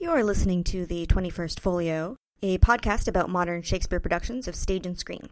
[0.00, 4.96] You're listening to the 21st Folio, a podcast about modern Shakespeare productions of stage and
[4.96, 5.28] screen.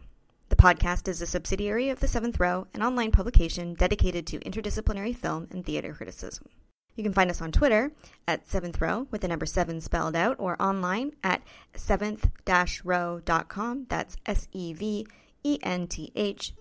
[0.49, 5.15] The podcast is a subsidiary of The Seventh Row, an online publication dedicated to interdisciplinary
[5.15, 6.47] film and theater criticism.
[6.95, 7.93] You can find us on Twitter
[8.27, 11.43] at Seventh Row with the number seven spelled out, or online at
[11.73, 13.85] seventh-row.com.
[13.87, 15.07] That's S E V
[15.45, 16.53] E N T H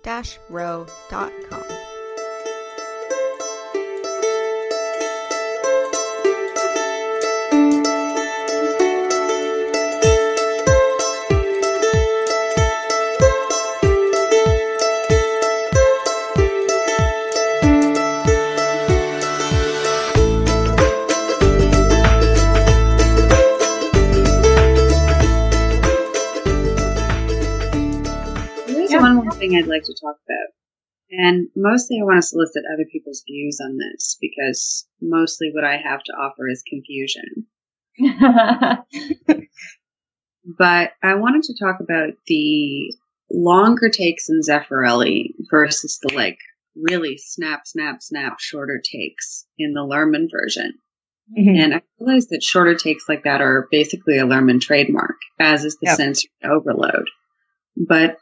[29.55, 30.53] I'd like to talk about.
[31.11, 35.77] And mostly I want to solicit other people's views on this because mostly what I
[35.77, 37.47] have to offer is confusion.
[40.59, 42.95] but I wanted to talk about the
[43.31, 46.39] longer takes in Zeffirelli versus the like
[46.75, 50.75] really snap, snap, snap shorter takes in the Luhrmann version.
[51.37, 51.57] Mm-hmm.
[51.57, 55.77] And I realized that shorter takes like that are basically a Luhrmann trademark, as is
[55.81, 55.97] the yep.
[55.97, 57.09] sensory overload.
[57.77, 58.19] But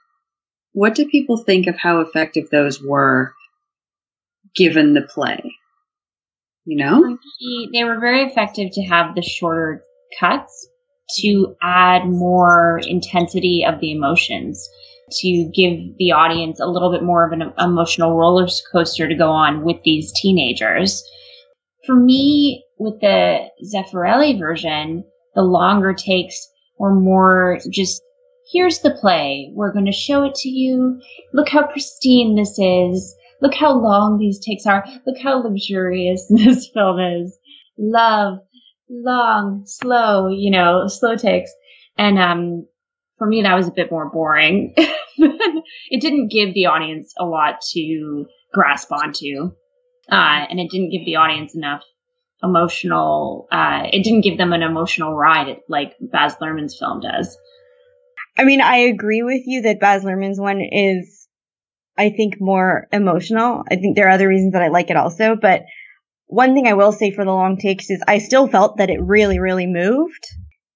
[0.75, 3.33] what do people think of how effective those were
[4.55, 5.41] given the play?
[6.67, 7.19] You know?
[7.73, 9.83] They were very effective to have the shorter
[10.19, 10.69] cuts
[11.21, 14.69] to add more intensity of the emotions,
[15.21, 19.31] to give the audience a little bit more of an emotional roller coaster to go
[19.31, 21.05] on with these teenagers.
[21.87, 28.03] For me, with the Zeffirelli version, the longer takes were more just
[28.53, 29.51] here's the play.
[29.55, 31.01] We're going to show it to you.
[31.33, 33.15] Look how pristine this is.
[33.41, 34.85] Look how long these takes are.
[35.07, 37.37] Look how luxurious this film is.
[37.79, 38.39] Love,
[38.89, 41.53] long, slow, you know, slow takes.
[41.97, 42.67] And, um,
[43.19, 44.75] for me, that was a bit more boring.
[44.77, 49.53] it didn't give the audience a lot to grasp onto.
[50.11, 51.83] Uh, and it didn't give the audience enough
[52.43, 57.37] emotional, uh, it didn't give them an emotional ride like Baz Luhrmann's film does.
[58.37, 61.29] I mean, I agree with you that Baz Luhrmann's one is,
[61.97, 63.63] I think, more emotional.
[63.71, 65.63] I think there are other reasons that I like it also, but
[66.27, 69.01] one thing I will say for the long takes is I still felt that it
[69.01, 70.27] really, really moved.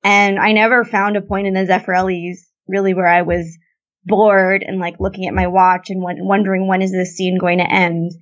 [0.04, 2.38] And I never found a point in the Zeffirellis
[2.68, 3.58] really where I was
[4.04, 7.70] bored and like looking at my watch and wondering when is this scene going to
[7.70, 8.12] end.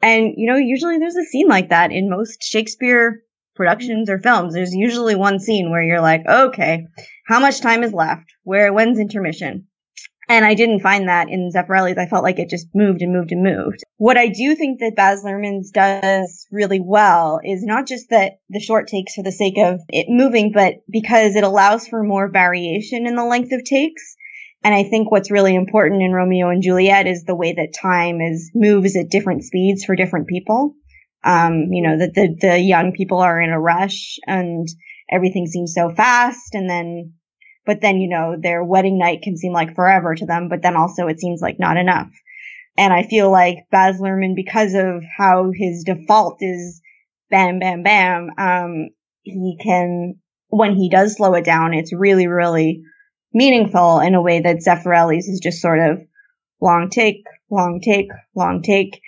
[0.00, 3.22] And, you know, usually there's a scene like that in most Shakespeare
[3.58, 4.54] productions or films.
[4.54, 6.86] There's usually one scene where you're like, okay,
[7.26, 8.32] how much time is left?
[8.44, 9.66] Where, when's intermission?
[10.30, 11.98] And I didn't find that in Zeffirelli's.
[11.98, 13.82] I felt like it just moved and moved and moved.
[13.96, 18.60] What I do think that Baz Luhrmann's does really well is not just that the
[18.60, 23.06] short takes for the sake of it moving, but because it allows for more variation
[23.06, 24.16] in the length of takes.
[24.62, 28.20] And I think what's really important in Romeo and Juliet is the way that time
[28.20, 30.74] is moves at different speeds for different people.
[31.24, 34.68] Um, you know, that the, the young people are in a rush and
[35.10, 36.54] everything seems so fast.
[36.54, 37.14] And then
[37.68, 40.74] but then, you know, their wedding night can seem like forever to them, but then
[40.74, 42.08] also it seems like not enough.
[42.78, 46.80] And I feel like Baz Luhrmann, because of how his default is
[47.28, 48.88] bam, bam, bam, um,
[49.22, 50.14] he can,
[50.48, 52.84] when he does slow it down, it's really, really
[53.34, 55.98] meaningful in a way that Zeffirelli's is just sort of
[56.62, 58.98] long take, long take, long take.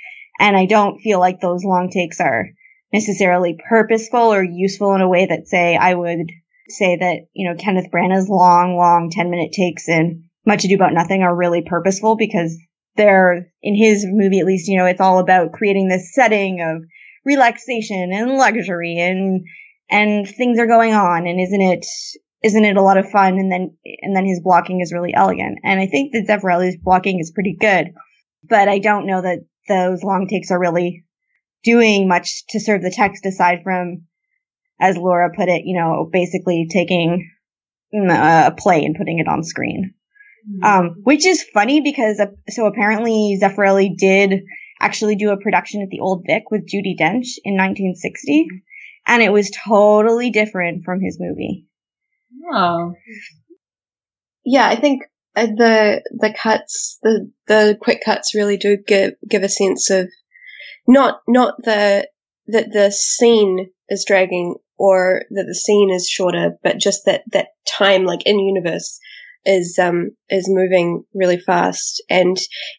[0.41, 2.49] And I don't feel like those long takes are
[2.93, 6.33] necessarily purposeful or useful in a way that say I would
[6.69, 10.95] say that, you know, Kenneth Branagh's long, long 10 minute takes in Much Ado About
[10.95, 12.57] Nothing are really purposeful because
[12.97, 16.83] they're, in his movie at least, you know, it's all about creating this setting of
[17.25, 19.45] relaxation and luxury and,
[19.91, 21.27] and things are going on.
[21.27, 21.85] And isn't it,
[22.43, 23.39] isn't it a lot of fun?
[23.39, 25.59] And then, and then his blocking is really elegant.
[25.63, 27.93] And I think that Zeffirelli's blocking is pretty good,
[28.49, 31.05] but I don't know that those long takes are really
[31.63, 34.07] doing much to serve the text aside from
[34.81, 37.31] as Laura put it, you know, basically taking
[37.95, 39.95] mm, a play and putting it on screen.
[40.49, 40.65] Mm-hmm.
[40.65, 44.43] Um, which is funny because, uh, so apparently Zeffirelli did
[44.81, 48.57] actually do a production at the Old Vic with Judi Dench in 1960, mm-hmm.
[49.07, 51.67] and it was totally different from his movie.
[52.51, 52.95] Oh.
[54.45, 55.03] Yeah, I think
[55.37, 60.09] uh, the the cuts, the the quick cuts, really do give give a sense of
[60.87, 62.09] not not the
[62.49, 67.49] that the scene is dragging or that the scene is shorter, but just that, that
[67.69, 68.99] time, like in universe,
[69.45, 72.37] is um is moving really fast and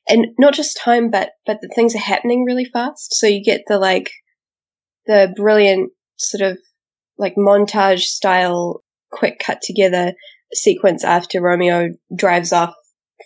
[0.08, 3.14] and not just time but but the things are happening really fast.
[3.14, 4.12] So you get the like
[5.08, 6.58] the brilliant sort of
[7.18, 10.14] like montage style quick cut together
[10.54, 12.74] sequence after Romeo drives off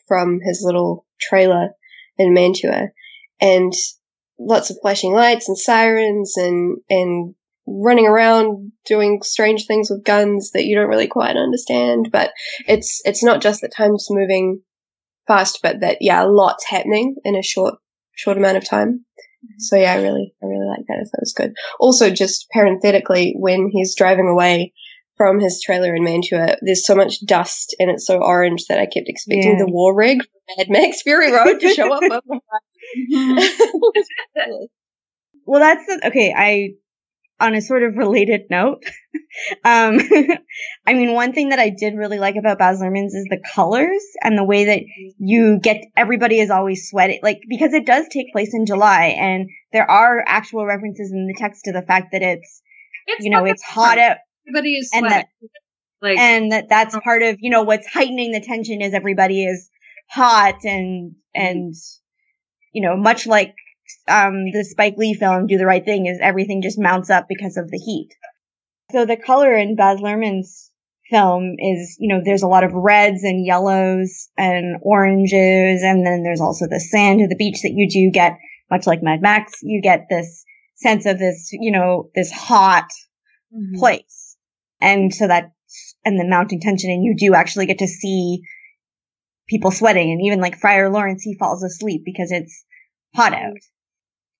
[0.07, 1.69] from his little trailer
[2.18, 2.89] in Mantua
[3.42, 3.74] and
[4.39, 7.36] lots of flashing lights and sirens and, and
[7.68, 12.10] running around doing strange things with guns that you don't really quite understand.
[12.12, 12.31] But
[12.68, 14.62] it's, it's not just that time's moving
[15.28, 17.75] fast, but that, yeah, a lots happening in a short,
[18.13, 19.06] short amount of time.
[19.60, 20.98] So yeah, I really, I really like that.
[20.98, 21.54] I it was good.
[21.80, 24.74] Also, just parenthetically, when he's driving away
[25.18, 28.86] from his trailer in Mantua, there's so much dust and it's so orange that I
[28.86, 29.66] kept expecting Yeah.
[29.66, 32.24] the war rig from Mad Max Fury Road to show up.
[35.48, 36.34] Well, that's the, okay.
[36.36, 36.70] I,
[37.40, 38.84] on a sort of related note,
[39.64, 40.00] um,
[40.88, 44.02] I mean, one thing that I did really like about Baz Luhrmann's is the colors
[44.24, 44.80] and the way that
[45.20, 49.48] you get everybody is always sweating, like because it does take place in July, and
[49.72, 52.62] there are actual references in the text to the fact that it's,
[53.20, 55.27] you know, it's hot out, Everybody is and that
[56.01, 59.69] like and that that's part of you know what's heightening the tension is everybody is
[60.09, 61.74] hot and and
[62.71, 63.56] you know much like
[64.07, 67.57] um the Spike Lee film Do the Right Thing is everything just mounts up because
[67.57, 68.09] of the heat.
[68.92, 70.71] So the color in Baz Luhrmann's
[71.09, 76.24] film is you know there's a lot of reds and yellows and oranges and then
[76.24, 78.38] there's also the sand of the beach that you do get
[78.69, 80.45] much like Mad Max you get this
[80.75, 82.88] sense of this you know this hot
[83.56, 83.80] Mm-hmm.
[83.80, 84.15] place.
[84.86, 85.52] And so that,
[86.06, 88.44] and the mounting tension, and you do actually get to see
[89.50, 90.12] people sweating.
[90.12, 92.64] And even like Friar Lawrence, he falls asleep because it's
[93.16, 93.58] hot out.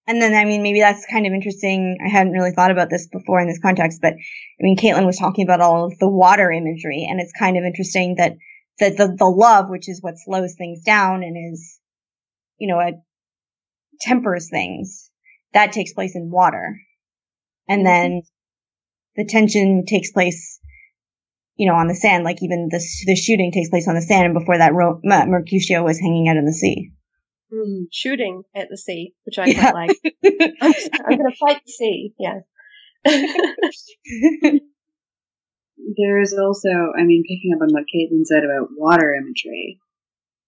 [0.06, 1.98] And then, I mean, maybe that's kind of interesting.
[2.06, 5.18] I hadn't really thought about this before in this context, but I mean, Caitlin was
[5.18, 8.34] talking about all of the water imagery, and it's kind of interesting that,
[8.80, 11.80] that the, the love, which is what slows things down and is,
[12.60, 12.96] you know, it
[14.02, 15.10] tempers things,
[15.54, 16.80] that takes place in water.
[17.68, 17.86] And mm-hmm.
[17.86, 18.22] then
[19.16, 20.60] the tension takes place,
[21.56, 22.24] you know, on the sand.
[22.24, 25.26] Like even the the shooting takes place on the sand, and before that, Ro- Ma-
[25.26, 26.92] Mercutio was hanging out in the sea.
[27.54, 29.72] Mm, shooting at the sea, which I Yeah.
[29.72, 29.98] quite like.
[30.62, 30.74] I'm,
[31.06, 32.14] I'm going to fight the sea.
[32.20, 32.40] Yeah.
[35.98, 39.80] there's also, I mean, picking up on what Caitlin said about water imagery,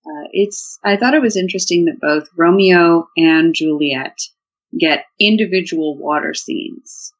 [0.06, 4.18] uh, it's, I thought it was interesting that both Romeo and Juliet
[4.78, 7.14] get individual water scenes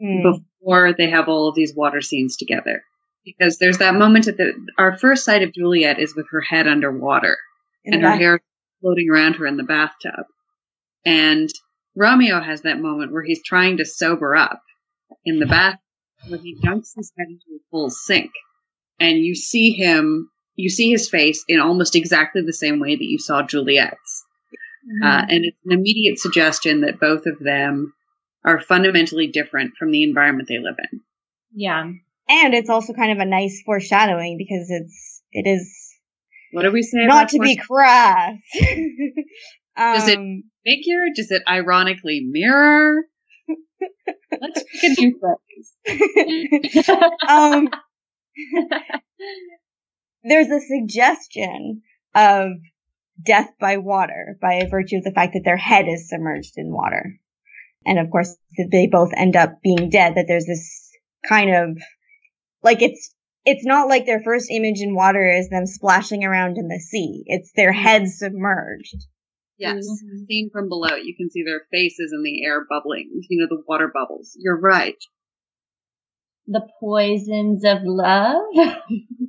[0.00, 0.22] Hmm.
[0.22, 2.82] before they have all of these water scenes together.
[3.24, 6.66] Because there's that moment at the, our first sight of Juliet is with her head
[6.66, 7.36] underwater
[7.84, 8.40] In and her back- hair
[8.80, 10.24] floating around her in the bathtub.
[11.04, 11.50] And
[11.94, 14.62] Romeo has that moment where he's trying to sober up
[15.24, 15.76] in the bath
[16.28, 18.30] when he dunks his head into a full sink.
[18.98, 23.04] And you see him, you see his face in almost exactly the same way that
[23.04, 24.24] you saw Juliet's.
[25.04, 27.92] Uh, and it's an immediate suggestion that both of them
[28.44, 31.00] are fundamentally different from the environment they live in.
[31.52, 31.90] Yeah.
[32.28, 35.70] and it's also kind of a nice foreshadowing because it's it is
[36.52, 37.06] What do we say?
[37.06, 38.36] not to be force crass.
[39.76, 41.06] Does it- Um, figure?
[41.14, 43.02] Does it ironically mirror?
[44.40, 46.88] Let's pick a new phrase.
[47.28, 47.68] um,
[50.22, 51.82] there's a suggestion
[52.14, 52.52] of
[53.24, 57.18] death by water by virtue of the fact that their head is submerged in water.
[57.86, 58.36] And of course,
[58.70, 60.90] they both end up being dead, that there's this
[61.26, 61.78] kind of,
[62.62, 66.68] like it's, it's not like their first image in water is them splashing around in
[66.68, 67.24] the sea.
[67.26, 69.06] It's their heads submerged.
[69.56, 70.26] Yes, Mhm.
[70.26, 73.10] seen from below, you can see their faces in the air bubbling.
[73.28, 74.36] You know the water bubbles.
[74.38, 74.96] You're right.
[76.46, 78.42] the poisons of love.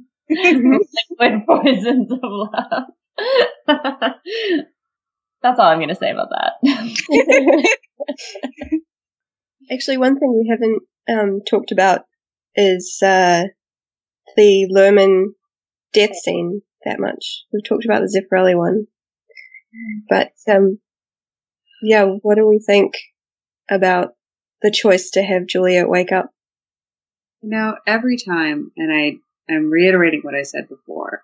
[0.29, 2.86] Liquid poisons of love.
[5.43, 6.53] That's all I'm going to say about that.
[9.71, 12.01] Actually, one thing we haven't um, talked about
[12.55, 13.43] is uh,
[14.36, 15.27] the Luhrmann
[15.93, 17.45] death scene that much.
[17.51, 18.88] We've talked about the Zeffirelli one.
[20.10, 20.79] But, um,
[21.81, 22.93] yeah, what do we think
[23.69, 24.13] about
[24.62, 26.31] the choice to have Juliet wake up?
[27.41, 29.17] You know, every time, and I,
[29.51, 31.24] I'm reiterating what I said before,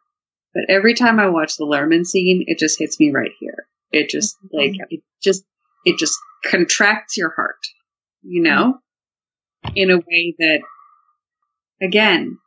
[0.54, 3.57] but every time I watch the Luhrmann scene, it just hits me right here.
[3.92, 4.58] It just, mm-hmm.
[4.58, 5.44] like, it just,
[5.86, 7.60] it just contracts your heart,
[8.22, 8.80] you know,
[9.66, 9.74] mm-hmm.
[9.76, 10.62] in a way that,
[11.82, 12.38] again,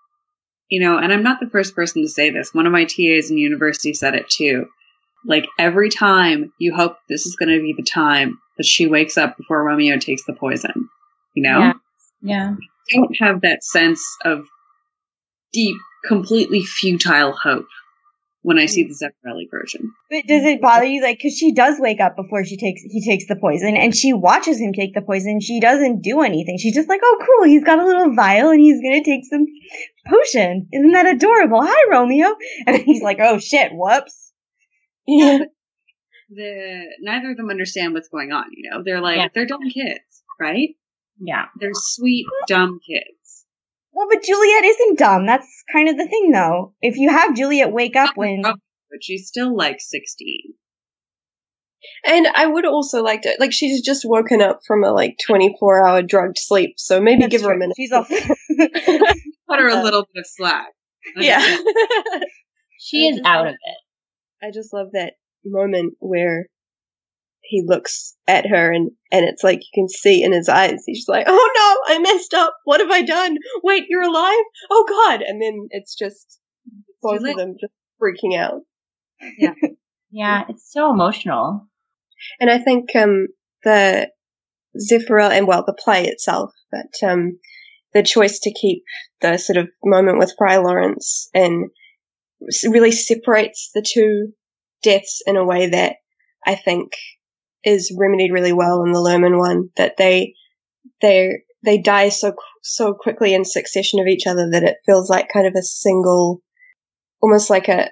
[0.70, 2.54] you know, and I'm not the first person to say this.
[2.54, 4.66] One of my TAs in university said it too.
[5.26, 9.18] Like every time you hope this is going to be the time that she wakes
[9.18, 10.88] up before Romeo takes the poison,
[11.34, 11.58] you know?
[11.58, 11.72] Yeah.
[12.22, 12.54] yeah.
[12.94, 14.46] don't have that sense of
[15.52, 17.66] deep, completely futile hope
[18.42, 18.88] when I see mm.
[18.88, 19.92] the Zeffirelli version.
[20.08, 21.02] But does it bother you?
[21.02, 24.12] Like, cause she does wake up before she takes, he takes the poison and she
[24.12, 25.40] watches him take the poison.
[25.40, 26.58] She doesn't do anything.
[26.58, 29.46] She's just like, oh cool, he's got a little vial and he's gonna take some
[30.06, 30.68] potion.
[30.72, 31.60] Isn't that adorable?
[31.62, 32.34] Hi, Romeo.
[32.66, 34.32] And he's like, oh shit, whoops.
[35.06, 35.38] Yeah.
[36.32, 38.44] The neither of them understand what's going on.
[38.52, 39.28] You know, they're like Yeah.
[39.34, 40.76] they're dumb kids, right?
[41.18, 41.46] Yeah.
[41.58, 43.19] They're sweet dumb kids.
[44.00, 45.26] Well, but Juliet isn't dumb.
[45.26, 46.72] That's kind of the thing though.
[46.80, 48.58] If you have Juliet wake up when, but
[49.02, 50.54] she's still like sixteen.
[52.06, 55.86] And I would also like to, like, she's just woken up from a like 24
[55.86, 56.74] hour drugged sleep.
[56.78, 57.74] So maybe That's give her a minute.
[57.76, 60.68] She's all, Cut her a little bit of slack.
[61.16, 61.58] yeah.
[62.78, 64.46] She I is out love- of it.
[64.46, 65.14] I just love that
[65.44, 66.46] moment where
[67.50, 71.08] he looks at her and, and it's like you can see in his eyes, he's
[71.08, 71.50] like, oh
[71.88, 72.54] no, I messed up.
[72.64, 73.36] What have I done?
[73.64, 74.44] Wait, you're alive?
[74.70, 75.22] Oh god.
[75.22, 76.38] And then it's just
[77.02, 78.60] both of them just freaking out.
[79.36, 79.54] Yeah,
[80.10, 81.66] yeah it's so emotional.
[82.38, 83.26] And I think, um,
[83.64, 84.10] the
[84.78, 87.38] Zephyr and well, the play itself, but, um,
[87.92, 88.84] the choice to keep
[89.20, 91.70] the sort of moment with Friar Lawrence and
[92.64, 94.28] really separates the two
[94.82, 95.96] deaths in a way that
[96.46, 96.92] I think
[97.64, 99.70] is remedied really well in the Luhrmann one.
[99.76, 100.34] That they
[101.00, 105.28] they they die so so quickly in succession of each other that it feels like
[105.32, 106.42] kind of a single,
[107.20, 107.90] almost like a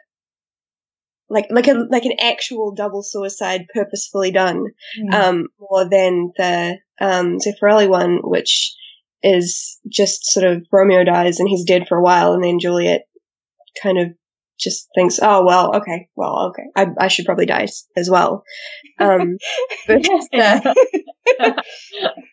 [1.31, 4.65] like like a like an actual double suicide purposefully done
[5.13, 8.75] um, more than the um, Zeffirelli one, which
[9.23, 13.03] is just sort of Romeo dies and he's dead for a while, and then Juliet
[13.83, 14.09] kind of
[14.59, 18.45] just thinks, oh well, okay, well, okay, I, I should probably die as well.
[18.99, 19.37] Um,
[19.87, 21.65] but the,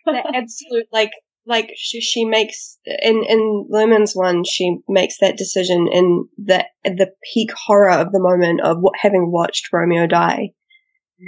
[0.06, 1.12] the absolute like
[1.46, 7.12] like she, she makes in in Luhrmann's one she makes that decision in the the
[7.34, 10.50] peak horror of the moment of what, having watched Romeo die.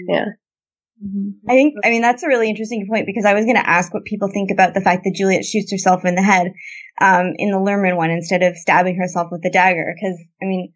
[0.07, 0.25] Yeah.
[1.03, 1.33] Mhm.
[1.47, 3.93] I think, I mean, that's a really interesting point because I was going to ask
[3.93, 6.53] what people think about the fact that Juliet shoots herself in the head,
[6.99, 9.95] um, in the Luhrmann one instead of stabbing herself with the dagger.
[10.01, 10.73] Cause, I mean,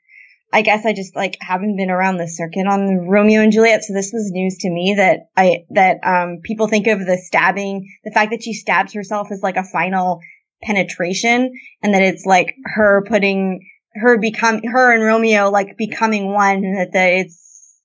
[0.53, 3.83] I guess I just like haven't been around the circuit on the Romeo and Juliet,
[3.83, 7.87] so this was news to me that I, that, um, people think of the stabbing,
[8.03, 10.19] the fact that she stabs herself as like a final
[10.61, 13.61] penetration and that it's like her putting,
[13.93, 17.79] her become, her and Romeo like becoming one and that the, it's,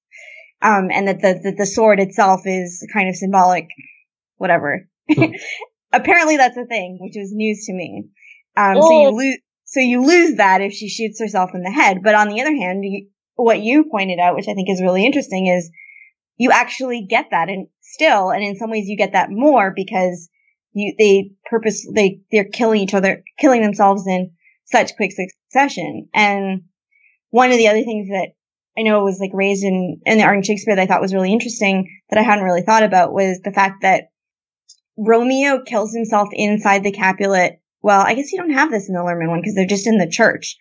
[0.63, 3.69] um, and that the, the the sword itself is kind of symbolic,
[4.37, 4.89] whatever.
[5.93, 8.05] Apparently, that's a thing, which is news to me.
[8.57, 9.03] Um, so Oh.
[9.03, 9.39] you lose,
[9.77, 11.99] so you lose that if she shoots herself in the head.
[12.03, 15.05] But on the other hand, you, what you pointed out, which I think is really
[15.05, 15.71] interesting, is
[16.39, 20.31] you actually get that, and still, and in some ways, you get that more because
[20.73, 24.31] you they purpose they they're killing each other, killing themselves in
[24.65, 26.09] such quick succession.
[26.15, 26.63] And
[27.29, 28.31] one of the other things that
[28.79, 31.35] I know was like raised in, in the Arden Shakespeare that I thought was really
[31.35, 34.05] interesting that I hadn't really thought about was the fact that
[34.97, 37.61] Romeo kills himself inside the Capulet.
[37.87, 39.99] Well, I guess you don't have this in the Luhrmann one because they're just in
[39.99, 40.57] the church.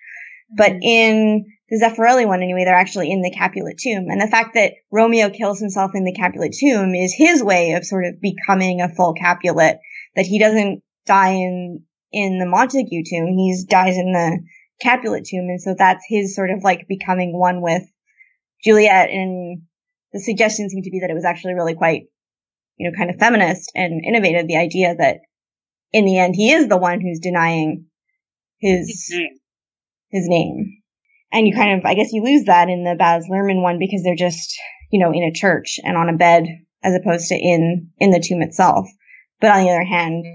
[0.55, 0.83] But mm-hmm.
[0.83, 4.05] in the Zeffirelli one anyway, they're actually in the Capulet tomb.
[4.11, 7.83] And the fact that Romeo kills himself in the Capulet tomb is his way of
[7.83, 9.79] sort of becoming a full Capulet.
[10.15, 13.25] That he doesn't die in, in the Montague tomb.
[13.25, 14.43] He dies in the
[14.79, 15.47] Capulet tomb.
[15.49, 17.81] And so that's his sort of like becoming one with
[18.63, 19.09] Juliet.
[19.09, 19.63] And
[20.13, 22.03] the suggestion seemed to be that it was actually really quite,
[22.77, 24.47] you know, kind of feminist and innovative.
[24.47, 25.21] The idea that
[25.95, 27.85] in the end, he is the one who's denying
[28.59, 29.39] his, His name.
[30.09, 30.81] his name.
[31.31, 34.03] And you kind of, I guess you lose that in the Baz Luhrmann one because
[34.03, 34.53] they're just,
[34.91, 36.47] you know, in a church and on a bed
[36.83, 38.89] as opposed to in, in the tomb itself.
[39.39, 40.25] But on the other hand,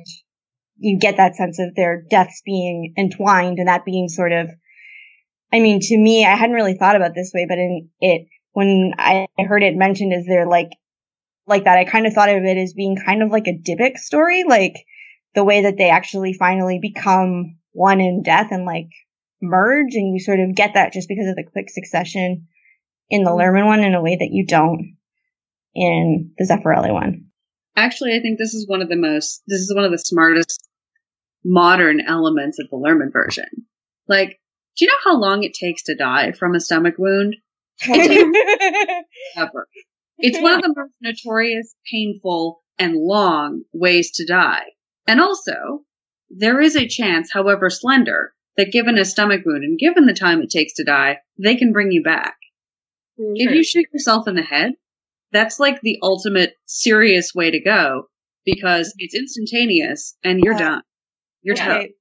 [0.79, 4.49] you get that sense of their deaths being entwined and that being sort of,
[5.53, 8.95] I mean, to me, I hadn't really thought about this way, but in it, when
[8.99, 10.71] I heard it mentioned as they're like,
[11.47, 13.99] like that, I kind of thought of it as being kind of like a Dybbuk
[13.99, 14.75] story, like
[15.35, 18.89] the way that they actually finally become one in death and like
[19.41, 22.47] merge and you sort of get that just because of the quick succession
[23.09, 23.41] in the mm-hmm.
[23.41, 24.97] Luhrmann one in a way that you don't
[25.75, 27.27] in the Zeffirelli one.
[27.77, 30.69] Actually, I think this is one of the most, this is one of the smartest
[31.45, 33.47] modern elements of the Luhrmann version.
[34.09, 34.41] Like,
[34.77, 37.37] do you know how long it takes to die from a stomach wound?
[37.89, 39.69] Ever.
[40.19, 44.65] It's one of the most notorious, painful, and long ways to die.
[45.11, 45.81] And also,
[46.29, 50.41] there is a chance, however slender, that given a stomach wound and given the time
[50.41, 52.37] it takes to die, they can bring you back.
[53.19, 54.75] If you shoot yourself in the head,
[55.33, 58.05] that's like the ultimate serious way to go
[58.45, 58.99] because mm-hmm.
[59.01, 60.69] it's instantaneous and you're Yeah.
[60.69, 60.83] done.
[61.43, 61.71] You're toast.
[61.71, 61.93] Okay.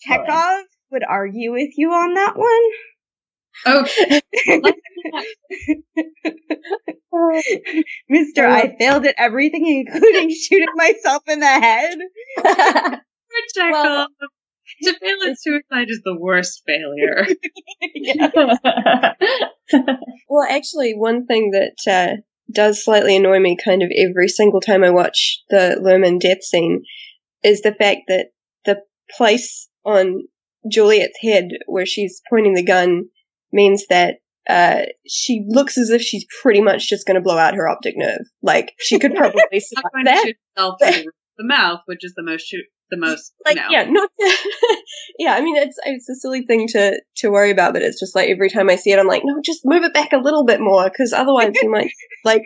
[0.00, 2.70] Chekhov would argue with you on that one.
[3.64, 4.20] Oh, okay.
[8.08, 11.98] Mister, I failed at everything, including shooting myself in the head.
[13.54, 14.08] Check Well-
[14.82, 17.24] to fail at suicide is the worst failure.
[20.28, 22.16] Well, actually, one thing that uh,
[22.52, 26.82] does slightly annoy me kind of every single time I watch the Luhrmann death scene
[27.42, 28.28] is the fact that
[28.64, 28.80] the
[29.16, 30.22] place on
[30.70, 33.04] Juliet's head where she's pointing the gun
[33.52, 34.16] means that
[34.48, 37.94] uh, she looks as if she's pretty much just going to blow out her optic
[37.96, 38.20] nerve.
[38.42, 40.24] Like, she could probably Not survive going to that.
[40.26, 41.04] shoot herself in
[41.38, 43.32] the, mouth, which is the most shoot, the most.
[43.44, 43.68] like you know.
[43.70, 44.10] yeah not
[45.18, 48.14] yeah i mean it's it's a silly thing to to worry about but it's just
[48.14, 50.44] like every time i see it i'm like no just move it back a little
[50.44, 51.90] bit more because otherwise you might
[52.24, 52.42] like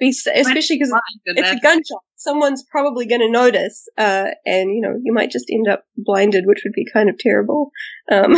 [0.00, 0.92] be especially because
[1.26, 5.46] it's a gunshot someone's probably going to notice uh and you know you might just
[5.52, 7.70] end up blinded which would be kind of terrible
[8.10, 8.34] um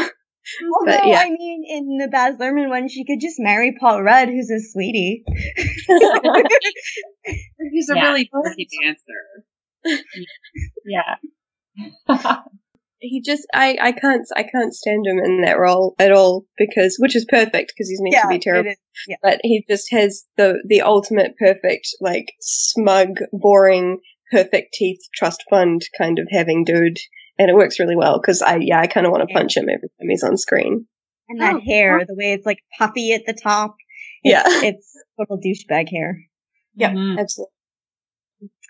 [0.80, 1.20] Although, yeah.
[1.20, 4.60] I mean, in the Baz Luhrmann one, she could just marry Paul Rudd, who's a
[4.60, 5.24] sweetie.
[7.72, 8.08] He's a Yeah.
[8.10, 9.44] really pretty dancer.
[10.84, 11.16] yeah.
[13.00, 16.96] he just i i can't i can't stand him in that role at all because
[16.98, 19.16] which is perfect because he's meant to be terrible it is.
[19.22, 23.98] but he just has the the ultimate perfect like smug boring
[24.30, 26.98] perfect teeth trust fund kind of having dude
[27.38, 29.68] and it works really well because i yeah i kind of want to punch him
[29.68, 30.86] every time he's on screen
[31.28, 33.76] And that Oh, hair, the way it's like puffy at the top.
[34.22, 36.18] yeah It's total douchebag hair.
[36.74, 36.90] Yeah.
[36.92, 37.18] Mhm.
[37.18, 37.50] absolutely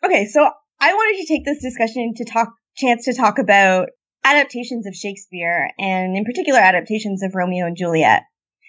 [0.05, 0.49] Okay, so
[0.81, 3.89] I wanted to take this discussion to talk, chance to talk about
[4.23, 8.23] adaptations of Shakespeare and in particular adaptations of Romeo and Juliet.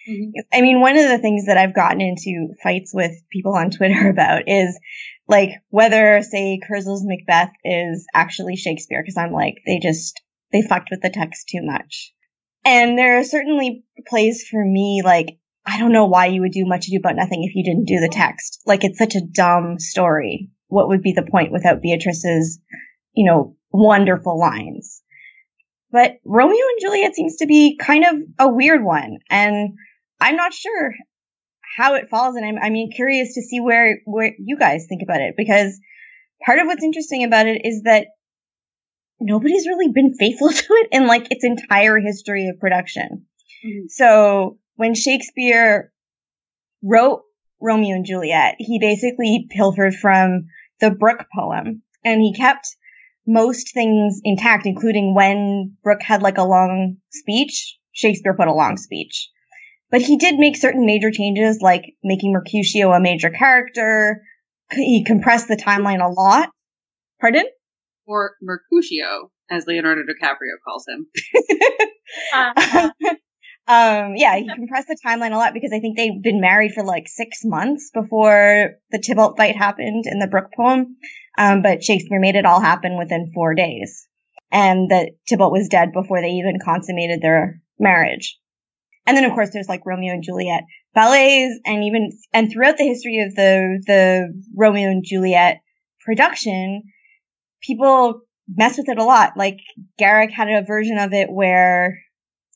[0.09, 0.31] Mhm.
[0.53, 4.09] I mean, one of the things that I've gotten into fights with people on Twitter
[4.15, 4.79] about is
[5.27, 10.89] like whether, say, Kurzel's Macbeth is actually Shakespeare, because I'm like, they just, they fucked
[10.91, 12.13] with the text too much.
[12.63, 16.65] And there are certainly plays for me, like, I don't know why you would do
[16.65, 18.61] much ado about nothing if you didn't do the text.
[18.65, 20.51] Like, it's such a dumb story.
[20.67, 22.59] What would be the point without Beatrice's,
[23.13, 25.01] you know, wonderful lines?
[25.91, 29.19] But Romeo and Juliet seems to be kind of a weird one.
[29.29, 29.77] And
[30.19, 30.93] I'm not sure
[31.77, 35.01] how it falls, and I'm I mean curious to see where where you guys think
[35.01, 35.79] about it because
[36.45, 38.07] part of what's interesting about it is that
[39.19, 43.25] nobody's really been faithful to it in like its entire history of production.
[43.65, 43.89] Mhm.
[43.89, 45.91] So when Shakespeare
[46.83, 47.21] wrote
[47.61, 50.47] Romeo and Juliet, he basically pilfered from
[50.79, 52.67] the Brooke poem, and he kept
[53.25, 57.77] most things intact, including when Brooke had like a long speech.
[57.91, 59.29] Shakespeare put a long speech.
[59.91, 64.21] But he did make certain major changes, like making Mercutio a major character.
[64.71, 66.49] He compressed the timeline a lot.
[67.21, 67.45] Pardon?
[68.07, 71.07] Or Mercutio, as Leonardo DiCaprio calls him.
[73.67, 76.83] um, yeah, he compressed the timeline a lot because I think they've been married for
[76.83, 80.97] like six months before the Tybalt fight happened in the Brooke poem.
[81.37, 84.07] Um, but Shakespeare made it all happen within four days.
[84.51, 88.37] And that Tybalt was dead before they even consummated their marriage.
[89.05, 90.63] And then of course there's like Romeo and Juliet
[90.93, 95.61] ballets and even, and throughout the history of the, the Romeo and Juliet
[96.03, 96.83] production,
[97.61, 99.33] people mess with it a lot.
[99.35, 99.59] Like
[99.97, 101.99] Garrick had a version of it where,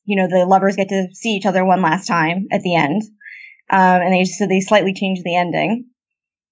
[0.06, 3.02] you know, the lovers get to see each other one last time at the end.
[3.72, 5.86] Um, and they, just so they slightly changed the ending.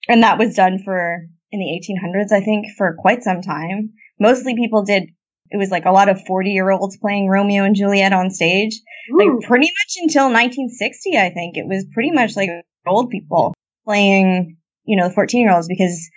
[0.08, 3.94] And that was done for, in the 1800s, I think, for quite some time.
[4.20, 5.10] Mostly people did,
[5.50, 8.80] it was like a lot of 40 year olds playing Romeo and Juliet on stage.
[9.12, 9.18] Ooh.
[9.18, 11.58] Like pretty much until 1960, I think.
[11.58, 12.50] It was pretty much like
[12.86, 13.54] old people
[13.86, 16.10] playing, you know, 14 year olds because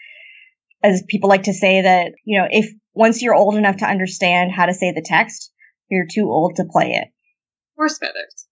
[0.83, 4.53] as people like to say that, you know, if once you're old enough to understand
[4.53, 5.53] how to say the text,
[5.89, 7.09] you're too old to play it.
[7.77, 8.47] Horse feathers.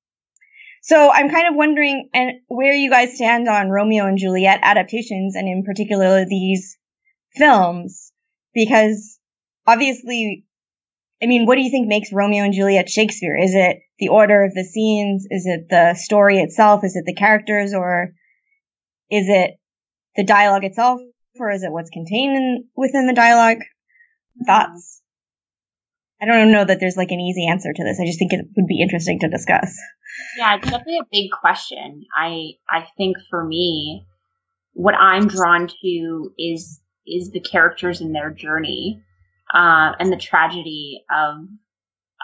[0.82, 5.36] So I'm kind of wondering and where you guys stand on Romeo and Juliet adaptations
[5.36, 6.78] and in particular these
[7.36, 8.12] films
[8.54, 9.18] because
[9.66, 10.44] obviously
[11.22, 13.36] I mean what do you think makes Romeo and Juliet Shakespeare?
[13.36, 15.26] Is it the order of the scenes?
[15.30, 16.84] Is it the story itself?
[16.84, 18.12] Is it the characters or
[19.10, 19.58] is it
[20.16, 21.00] the dialogue itself
[21.38, 23.62] or is it what's contained in, within the dialogue?
[24.46, 25.02] Thoughts?
[26.20, 28.00] I don't know that there's like an easy answer to this.
[28.00, 29.76] I just think it would be interesting to discuss.
[30.36, 32.04] Yeah, it's definitely a big question.
[32.16, 34.04] I I think for me,
[34.72, 39.02] what I'm drawn to is is the characters and their journey,
[39.54, 41.46] uh, and the tragedy of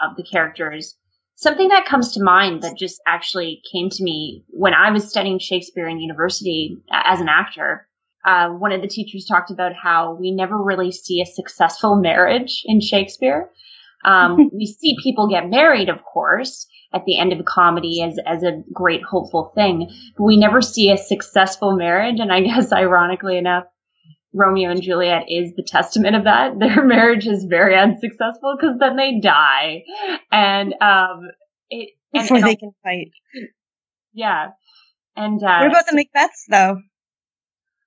[0.01, 0.97] of the characters.
[1.37, 5.37] Something that comes to mind that just actually came to me when I was studying
[5.37, 7.87] Shakespeare in university as an actor.
[8.23, 12.63] Uh, one of the teachers talked about how we never really see a successful marriage
[12.65, 13.49] in Shakespeare.
[14.05, 18.17] Um, we see people get married, of course, at the end of a comedy as,
[18.25, 22.19] as a great hopeful thing, but we never see a successful marriage.
[22.19, 23.65] And I guess ironically enough,
[24.35, 26.59] Romeo and Juliet is the testament of that.
[26.59, 29.83] Their marriage is very unsuccessful because then they die.
[30.31, 31.29] And, um,
[31.69, 33.11] it, before and, they can fight.
[34.13, 34.49] Yeah.
[35.15, 36.81] And, uh, what about the Macbeths though?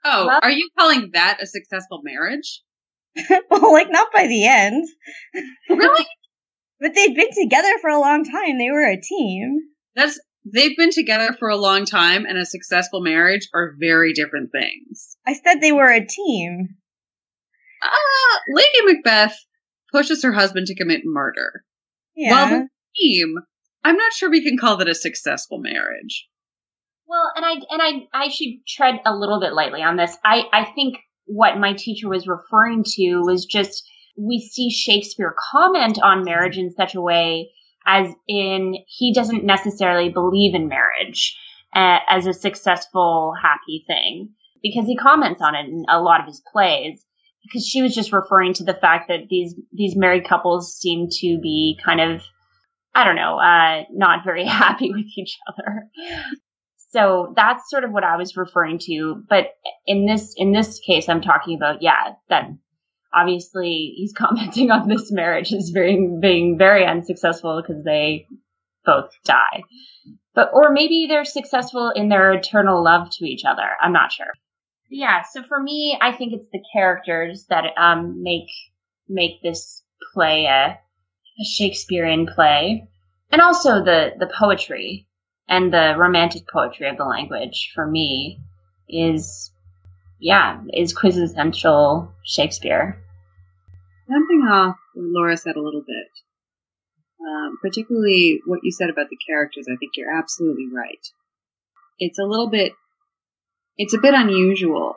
[0.04, 2.62] Oh, Well- are you calling that a successful marriage?
[3.50, 4.86] well, like not by the end,
[5.68, 6.06] Really?
[6.80, 8.58] but they'd been together for a long time.
[8.58, 9.58] They were a team.
[9.96, 10.20] That's
[10.52, 15.16] they've been together for a long time and a successful marriage are very different things.
[15.26, 16.68] I said they were a team.
[17.82, 19.36] Ah, Lady Macbeth
[19.92, 21.64] pushes her husband to commit murder.
[22.16, 22.30] Yeah.
[22.30, 23.36] Well, the team,
[23.84, 26.28] I'm not sure we can call that a successful marriage.
[27.06, 30.16] Well, and I and I I should tread a little bit lightly on this.
[30.24, 35.98] I I think what my teacher was referring to was just we see Shakespeare comment
[36.02, 37.50] on marriage in such a way
[37.86, 41.38] as in he doesn't necessarily believe in marriage
[41.74, 44.30] uh, as a successful happy thing
[44.62, 47.04] because he comments on it in a lot of his plays
[47.42, 51.38] because she was just referring to the fact that these these married couples seem to
[51.40, 52.22] be kind of
[52.94, 55.88] I don't know, uh, not very happy with each other.
[56.90, 59.22] So that's sort of what I was referring to.
[59.28, 59.54] But
[59.86, 62.48] in this in this case, I'm talking about yeah that
[63.14, 68.26] obviously he's commenting on this marriage as being being very unsuccessful because they
[68.84, 69.62] both die.
[70.34, 73.68] But or maybe they're successful in their eternal love to each other.
[73.80, 74.32] I'm not sure.
[74.90, 75.22] Yeah.
[75.30, 78.48] So for me, I think it's the characters that um make
[79.08, 79.82] make this
[80.14, 82.88] play a, a Shakespearean play,
[83.30, 85.06] and also the the poetry
[85.48, 88.40] and the romantic poetry of the language for me
[88.88, 89.50] is
[90.18, 93.02] yeah is quintessential shakespeare
[94.10, 96.08] Jumping off what Laura said a little bit,
[97.20, 101.06] um, particularly what you said about the characters, I think you're absolutely right.
[101.98, 102.72] It's a little bit,
[103.76, 104.96] it's a bit unusual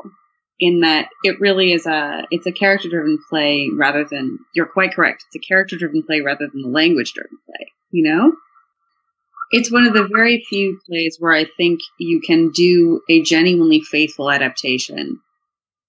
[0.61, 4.93] in that it really is a, it's a character driven play rather than, you're quite
[4.93, 8.33] correct, it's a character driven play rather than a language driven play, you know?
[9.51, 13.81] It's one of the very few plays where I think you can do a genuinely
[13.81, 15.19] faithful adaptation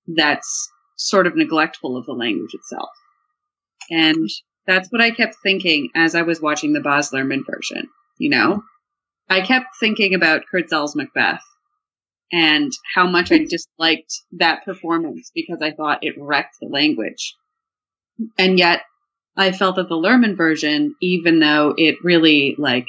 [0.07, 2.91] that's sort of neglectful of the language itself.
[3.91, 4.29] And
[4.67, 8.63] that's what I kept thinking as I was watching the Baz Luhrmann version, you know?
[9.29, 11.43] I kept thinking about Kurzel's Macbeth
[12.33, 17.35] and how much I disliked that performance because I thought it wrecked the language.
[18.39, 18.83] And yet
[19.37, 22.87] I felt that the Luhrmann version, even though it really like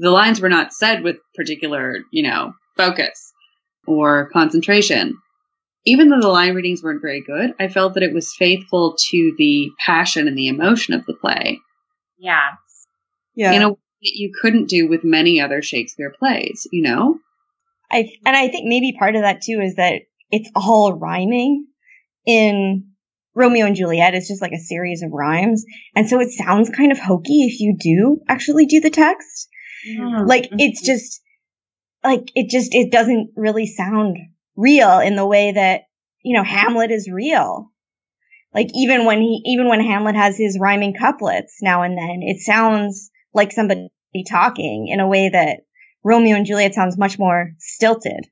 [0.00, 3.32] the lines were not said with particular, you know, focus
[3.86, 5.16] or concentration.
[5.86, 9.34] Even though the line readings weren't very good, I felt that it was faithful to
[9.38, 11.58] the passion and the emotion of the play
[12.20, 12.50] yeah
[13.34, 13.52] Yeah.
[13.52, 17.18] in a way that you couldn't do with many other Shakespeare plays, you know?
[17.90, 21.66] I and I think maybe part of that too is that it's all rhyming.
[22.26, 22.90] In
[23.34, 25.64] Romeo and Juliet, it's just like a series of rhymes,
[25.96, 29.48] and so it sounds kind of hokey if you do actually do the text.
[29.86, 30.26] Hmm.
[30.26, 30.92] Like it's mm-hmm.
[30.92, 31.20] just
[32.04, 34.18] like it just it doesn't really sound
[34.56, 35.82] real in the way that
[36.22, 37.70] you know Hamlet is real.
[38.54, 42.40] Like even when he even when Hamlet has his rhyming couplets now and then, it
[42.40, 43.90] sounds like somebody
[44.28, 45.60] talking in a way that
[46.02, 48.26] Romeo and Juliet sounds much more stilted.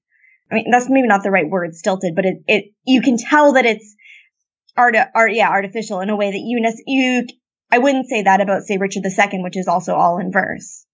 [0.50, 3.52] I mean, that's maybe not the right word, stilted, but it, it, you can tell
[3.52, 3.94] that it's
[4.76, 7.26] art, art, yeah, artificial in a way that you, you,
[7.70, 10.86] I wouldn't say that about, say, Richard II, which is also all in verse.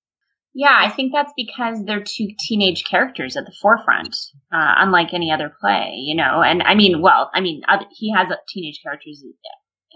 [0.55, 4.15] Yeah i think that's because they're two teenage characters at the forefront
[4.53, 8.13] uh, unlike any other play you know and i mean well i mean other, he
[8.13, 9.23] has uh, teenage characters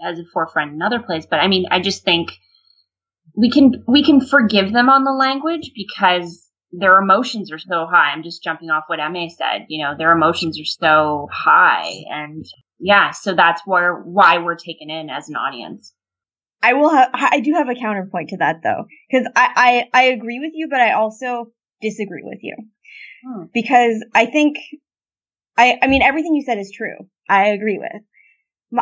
[0.05, 2.31] as a forefront in other plays but i mean i just think
[3.35, 8.11] we can we can forgive them on the language because their emotions are so high.
[8.11, 9.65] I'm just jumping off what Emma said.
[9.69, 12.45] You know, their emotions are so high, and
[12.79, 15.93] yeah, so that's where why we're taken in as an audience.
[16.61, 20.03] I will have, I do have a counterpoint to that though, because I, I, I
[20.05, 22.55] agree with you, but I also disagree with you.
[23.25, 23.43] Hmm.
[23.53, 24.57] Because I think,
[25.57, 26.95] I, I mean, everything you said is true.
[27.29, 28.01] I agree with.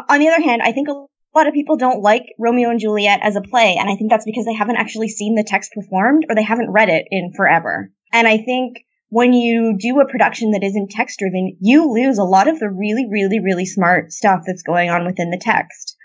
[0.10, 3.20] On the other hand, I think a lot of people don't like Romeo and Juliet
[3.22, 6.26] as a play, and I think that's because they haven't actually seen the text performed
[6.30, 7.92] or they haven't read it in forever.
[8.12, 12.24] And I think when you do a production that isn't text driven, you lose a
[12.24, 15.97] lot of the really, really, really smart stuff that's going on within the text.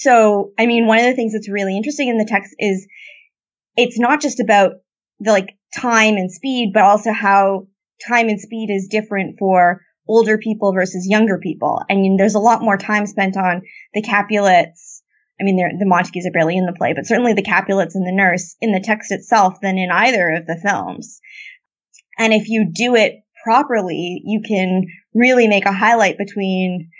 [0.00, 2.86] So, I mean, one of the things that's really interesting in the text is
[3.76, 4.72] it's not just about
[5.18, 7.66] the like time and speed, but also how
[8.08, 11.82] time and speed is different for older people versus younger people.
[11.90, 13.60] I mean, there's a lot more time spent on
[13.92, 15.02] the Capulets
[15.40, 18.12] I mean, the Montagues are barely in the play, but certainly the Capulets and the
[18.12, 21.20] nurse in the text itself than in either of the films.
[22.18, 24.84] And if you do it properly, you can
[25.14, 26.90] really make a highlight between,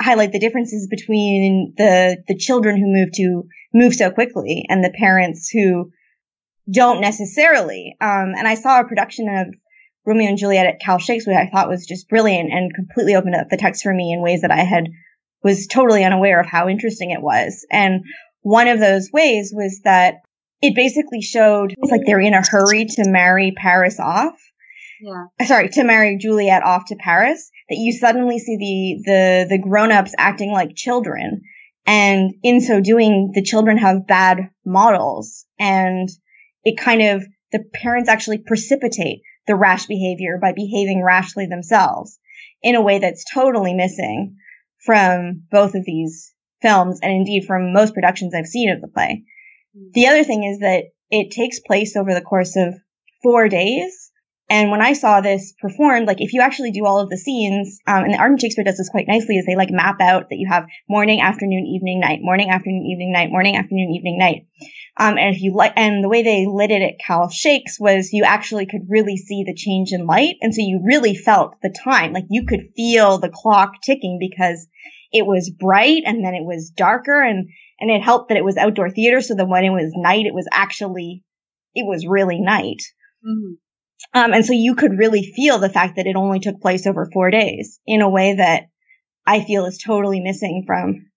[0.00, 4.94] highlight the differences between the, the children who move to, move so quickly and the
[4.98, 5.90] parents who
[6.70, 7.96] don't necessarily.
[8.00, 9.54] Um, and I saw a production of
[10.04, 13.34] Romeo and Juliet at Cal Shakes, which I thought was just brilliant and completely opened
[13.34, 14.88] up the text for me in ways that I had
[15.42, 17.66] was totally unaware of how interesting it was.
[17.70, 18.04] And
[18.42, 20.16] one of those ways was that
[20.62, 24.34] it basically showed it's like they're in a hurry to marry Paris off.
[25.00, 25.46] Yeah.
[25.46, 27.50] Sorry, to marry Juliet off to Paris.
[27.68, 31.42] That you suddenly see the the the grown-ups acting like children.
[31.86, 36.08] And in so doing, the children have bad models and
[36.64, 42.18] it kind of, the parents actually precipitate the rash behavior by behaving rashly themselves
[42.60, 44.36] in a way that's totally missing
[44.84, 49.22] from both of these films and indeed from most productions I've seen of the play.
[49.76, 49.92] Mm.
[49.92, 52.74] The other thing is that it takes place over the course of
[53.22, 54.05] four days.
[54.48, 57.80] And when I saw this performed, like if you actually do all of the scenes,
[57.86, 60.38] um, and the Arden Shakespeare does this quite nicely, is they like map out that
[60.38, 64.46] you have morning, afternoon, evening, night, morning, afternoon, evening, night, morning, afternoon, evening, night.
[64.96, 68.12] Um, and if you like, and the way they lit it at Cal Shakes was
[68.12, 70.36] you actually could really see the change in light.
[70.40, 74.68] And so you really felt the time, like you could feel the clock ticking because
[75.12, 77.48] it was bright and then it was darker and,
[77.80, 79.20] and it helped that it was outdoor theater.
[79.20, 81.24] So that when it was night, it was actually,
[81.74, 82.82] it was really night.
[83.26, 83.54] Mm-hmm.
[84.12, 87.08] Um, and so you could really feel the fact that it only took place over
[87.12, 88.64] four days in a way that
[89.26, 91.10] I feel is totally missing from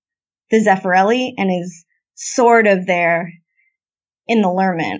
[0.49, 3.31] the Zeffirelli and is sort of there
[4.27, 4.99] in the Luhrmann.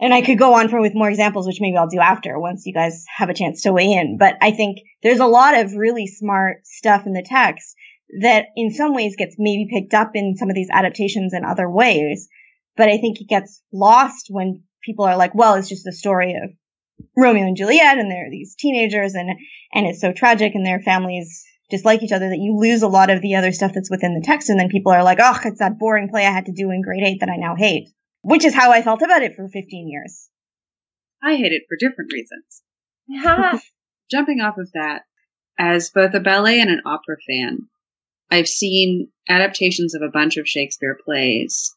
[0.00, 2.66] And I could go on for with more examples, which maybe I'll do after once
[2.66, 4.18] you guys have a chance to weigh in.
[4.18, 7.74] But I think there's a lot of really smart stuff in the text
[8.20, 11.70] that in some ways gets maybe picked up in some of these adaptations in other
[11.70, 12.28] ways.
[12.76, 16.34] But I think it gets lost when people are like, well, it's just the story
[16.34, 16.50] of
[17.16, 19.30] Romeo and Juliet and they're these teenagers and,
[19.72, 23.10] and it's so tragic and their families dislike each other that you lose a lot
[23.10, 24.50] of the other stuff that's within the text.
[24.50, 26.82] And then people are like, oh, it's that boring play I had to do in
[26.82, 27.88] grade eight that I now hate
[28.24, 30.30] which is how I felt about it for 15 years.
[31.22, 32.62] I hate it for different reasons.
[34.10, 35.02] Jumping off of that,
[35.58, 37.68] as both a ballet and an opera fan,
[38.30, 41.74] I've seen adaptations of a bunch of Shakespeare plays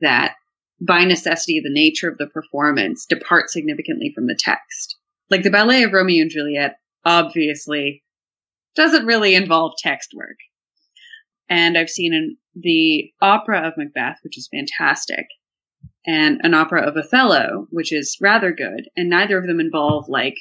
[0.00, 0.34] that,
[0.80, 4.96] by necessity, the nature of the performance departs significantly from the text.
[5.30, 8.04] Like the ballet of Romeo and Juliet, obviously,
[8.74, 10.36] doesn't really involve text work.
[11.48, 15.26] And I've seen in the opera of Macbeth, which is fantastic,
[16.06, 20.36] and an opera of Othello, which is rather good, and neither of them involve like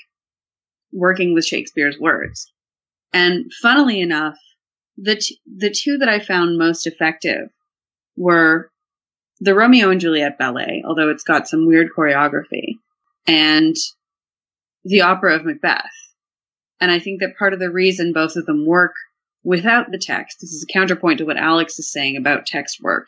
[0.91, 2.51] working with Shakespeare's words.
[3.13, 4.37] And funnily enough,
[4.97, 7.49] the t- the two that I found most effective
[8.15, 8.71] were
[9.39, 12.79] the Romeo and Juliet ballet, although it's got some weird choreography,
[13.27, 13.75] and
[14.83, 15.83] the opera of Macbeth.
[16.79, 18.93] And I think that part of the reason both of them work
[19.43, 23.07] without the text, this is a counterpoint to what Alex is saying about text work,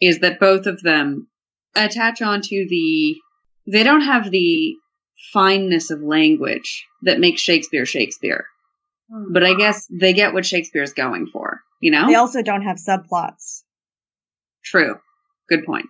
[0.00, 1.28] is that both of them
[1.74, 3.16] attach onto the
[3.66, 4.74] they don't have the
[5.32, 8.46] fineness of language that makes Shakespeare Shakespeare.
[9.10, 9.32] Hmm.
[9.32, 12.06] But I guess they get what Shakespeare's going for, you know?
[12.06, 13.62] They also don't have subplots.
[14.64, 14.98] True.
[15.48, 15.86] Good point.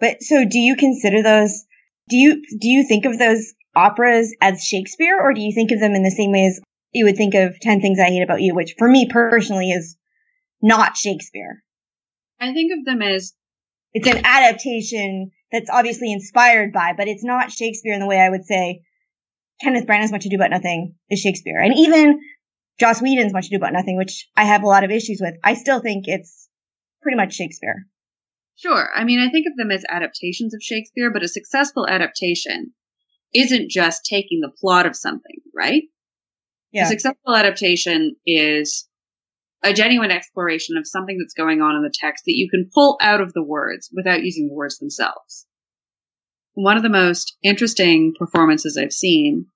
[0.00, 1.64] But so do you consider those
[2.08, 5.80] do you do you think of those operas as Shakespeare or do you think of
[5.80, 6.60] them in the same way as
[6.92, 9.96] you would think of 10 things I hate about you, which for me personally is
[10.62, 11.62] not Shakespeare?
[12.40, 13.34] I think of them as
[13.92, 18.28] it's an adaptation that's obviously inspired by, but it's not Shakespeare in the way I
[18.28, 18.82] would say
[19.60, 21.58] Kenneth Branagh's Much Ado About Nothing is Shakespeare.
[21.60, 22.20] And even
[22.78, 25.54] Joss Whedon's Much Ado About Nothing, which I have a lot of issues with, I
[25.54, 26.48] still think it's
[27.02, 27.86] pretty much Shakespeare.
[28.58, 28.88] Sure.
[28.94, 32.72] I mean, I think of them as adaptations of Shakespeare, but a successful adaptation
[33.32, 35.84] isn't just taking the plot of something, right?
[36.72, 36.84] Yeah.
[36.84, 38.88] A successful adaptation is
[39.62, 42.98] a genuine exploration of something that's going on in the text that you can pull
[43.00, 45.46] out of the words without using the words themselves.
[46.54, 49.46] One of the most interesting performances I've seen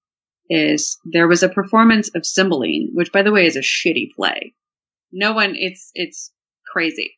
[0.49, 4.55] is there was a performance of Cymbeline, which by the way is a shitty play.
[5.11, 6.33] No one, it's, it's
[6.71, 7.17] crazy.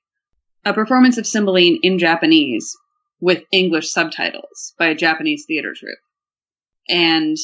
[0.64, 2.74] A performance of Cymbeline in Japanese
[3.20, 5.98] with English subtitles by a Japanese theater troupe.
[6.88, 7.36] And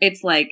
[0.00, 0.50] it's like,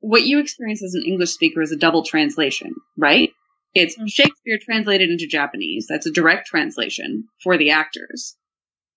[0.00, 3.30] what you experience as an English speaker is a double translation, right?
[3.74, 4.08] It's mm.
[4.08, 5.86] Shakespeare translated into Japanese.
[5.88, 8.36] That's a direct translation for the actors.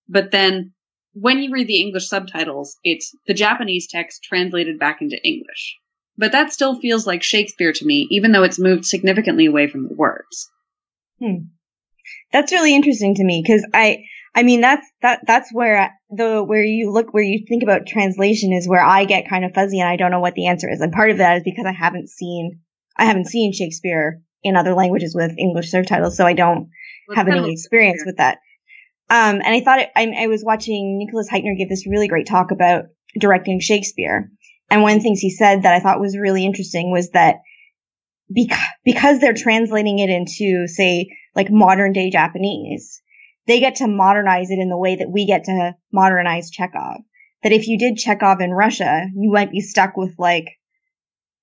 [0.08, 0.72] But then
[1.14, 5.76] when you read the English subtitles, it's the Japanese text translated back into English.
[6.16, 9.88] But that still feels like Shakespeare to me, even though it's moved significantly away from
[9.88, 10.48] the words.
[11.20, 11.48] Hmm.
[12.32, 16.62] That's really interesting to me because I, I mean, that's, that, that's where the, where
[16.62, 19.88] you look, where you think about translation is where I get kind of fuzzy and
[19.88, 20.80] I don't know what the answer is.
[20.80, 22.60] And part of that is because I haven't seen,
[22.96, 26.68] I haven't seen Shakespeare in other languages with English subtitles, so I don't
[27.08, 28.38] well, have any experience with that.
[29.10, 32.26] Um, and I thought it, I, I was watching Nicholas Hytner give this really great
[32.26, 32.84] talk about
[33.18, 34.30] directing Shakespeare.
[34.70, 37.36] And one of the things he said that I thought was really interesting was that
[38.32, 41.08] because, because they're translating it into, say,
[41.38, 43.00] like modern day Japanese,
[43.46, 46.96] they get to modernize it in the way that we get to modernize Chekhov.
[47.44, 50.48] That if you did Chekhov in Russia, you might be stuck with like,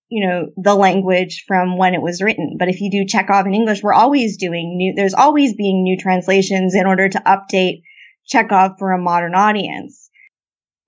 [0.09, 2.57] you know, the language from when it was written.
[2.59, 5.97] But if you do Chekhov in English, we're always doing new, there's always being new
[5.97, 7.83] translations in order to update
[8.27, 10.09] Chekhov for a modern audience.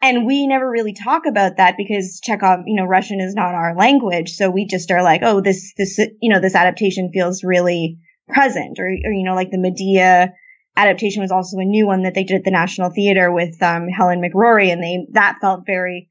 [0.01, 3.73] And we never really talk about that because Chekhov, you know, Russian is not our
[3.73, 4.33] language.
[4.33, 8.79] So we just are like, oh, this, this, you know, this adaptation feels really present
[8.79, 10.33] or, or you know, like the Medea
[10.75, 13.87] adaptation was also a new one that they did at the National Theater with, um,
[13.87, 16.09] Helen McCrory and they, that felt very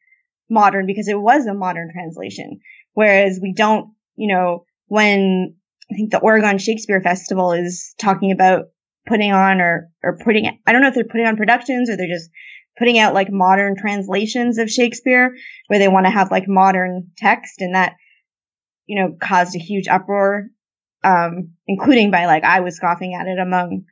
[0.50, 2.60] modern because it was a modern translation.
[2.94, 5.54] Whereas we don't, you know, when
[5.90, 8.66] I think the Oregon Shakespeare Festival is talking about
[9.06, 12.08] putting on or, or putting, I don't know if they're putting on productions or they're
[12.08, 12.30] just
[12.78, 15.34] putting out like modern translations of Shakespeare
[15.68, 17.94] where they want to have like modern text and that,
[18.86, 20.48] you know, caused a huge uproar,
[21.06, 23.84] um, including by like, I was scoffing at it among,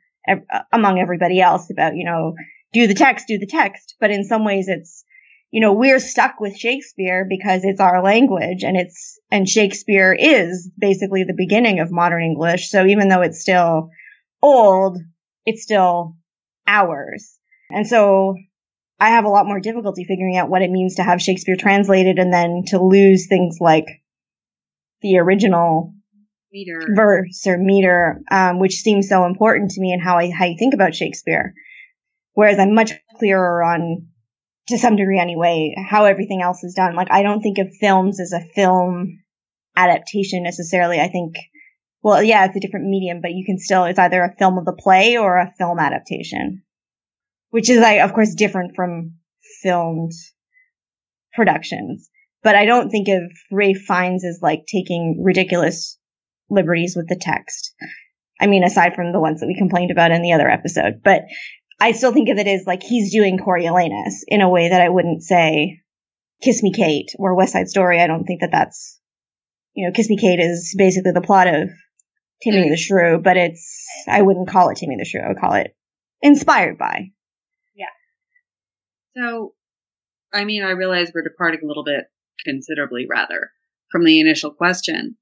[0.73, 2.35] among everybody else about, you know,
[2.73, 3.95] do the text, do the text.
[4.01, 5.05] But in some ways it's,
[5.49, 10.69] you know, we're stuck with Shakespeare because it's our language and it's, and Shakespeare is
[10.77, 12.69] basically the beginning of modern English.
[12.69, 13.91] So even though it's still
[14.41, 14.97] old,
[15.45, 16.17] it's still
[16.67, 17.37] ours.
[17.71, 18.35] And so
[18.99, 22.19] I have a lot more difficulty figuring out what it means to have Shakespeare translated
[22.19, 23.85] and then to lose things like
[25.01, 25.94] the original
[26.55, 30.45] meter verse or meter, um, which seems so important to me and how I how
[30.45, 31.53] you think about Shakespeare.
[32.33, 34.07] Whereas I'm much clearer on,
[34.67, 36.95] to some degree anyway, how everything else is done.
[36.95, 39.19] Like I don't think of films as a film
[39.75, 40.99] adaptation necessarily.
[40.99, 41.35] I think,
[42.01, 44.65] well, yeah, it's a different medium, but you can still, it's either a film of
[44.65, 46.63] the play or a film adaptation
[47.55, 49.13] which is like, of course, different from
[49.63, 50.11] filmed
[51.33, 52.09] productions.
[52.43, 55.97] But I don't think of Ralph Fiennes as like taking ridiculous
[56.49, 57.73] liberties with the text.
[58.39, 61.23] I mean, aside from the ones that we complained about in the other episode, but
[61.79, 64.89] I still think of it as like he's doing Coriolanus in a way that I
[64.89, 65.81] wouldn't say
[66.41, 68.01] Kiss Me Kate or West Side Story.
[68.01, 68.99] I don't think that that's,
[69.73, 71.69] you know, Kiss Me Kate is basically the plot of
[72.41, 72.69] Taming mm.
[72.69, 75.21] the Shrew, but it's, I wouldn't call it Taming the Shrew.
[75.21, 75.75] I would call it
[76.21, 77.11] inspired by.
[77.73, 77.85] Yeah.
[79.17, 79.53] So,
[80.33, 82.05] I mean, I realize we're departing a little bit
[82.43, 83.51] considerably rather
[83.91, 85.17] from the initial question,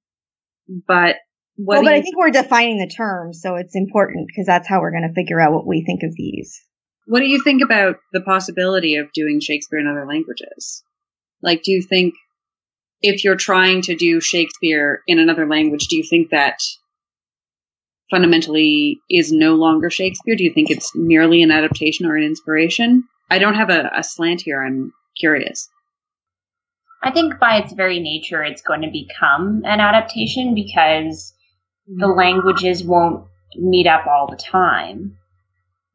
[0.67, 1.17] but
[1.55, 4.81] what well, but I think we're defining the term, so it's important because that's how
[4.81, 6.59] we're going to figure out what we think of these.
[7.05, 10.83] What do you think about the possibility of doing Shakespeare in other languages?
[11.41, 12.15] Like, do you think
[13.01, 16.57] if you're trying to do Shakespeare in another language, do you think that
[18.09, 20.35] fundamentally is no longer Shakespeare?
[20.35, 23.03] Do you think it's merely an adaptation or an inspiration?
[23.29, 24.63] I don't have a, a slant here.
[24.63, 25.69] I'm curious.
[27.03, 31.33] I think by its very nature, it's going to become an adaptation because
[31.85, 32.17] the mm-hmm.
[32.17, 33.25] languages won't
[33.57, 35.17] meet up all the time.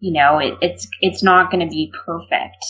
[0.00, 2.64] You know, it, it's it's not going to be perfect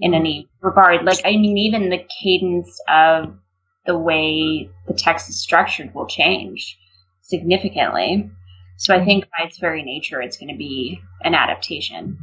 [0.00, 0.20] in mm-hmm.
[0.20, 1.04] any regard.
[1.04, 3.36] Like, I mean, even the cadence of
[3.84, 6.78] the way the text is structured will change
[7.20, 8.30] significantly.
[8.78, 9.06] So I mm-hmm.
[9.06, 12.18] think by its very nature, it's going to be an adaptation.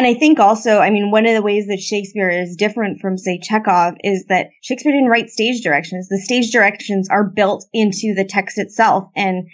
[0.00, 3.18] And I think also, I mean, one of the ways that Shakespeare is different from,
[3.18, 6.08] say, Chekhov is that Shakespeare didn't write stage directions.
[6.08, 9.10] The stage directions are built into the text itself.
[9.14, 9.50] And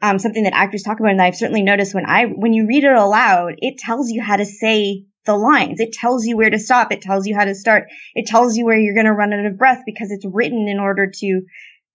[0.00, 2.84] um, something that actors talk about, and I've certainly noticed when I, when you read
[2.84, 5.80] it aloud, it tells you how to say the lines.
[5.80, 6.92] It tells you where to stop.
[6.92, 7.88] It tells you how to start.
[8.14, 10.78] It tells you where you're going to run out of breath because it's written in
[10.78, 11.42] order to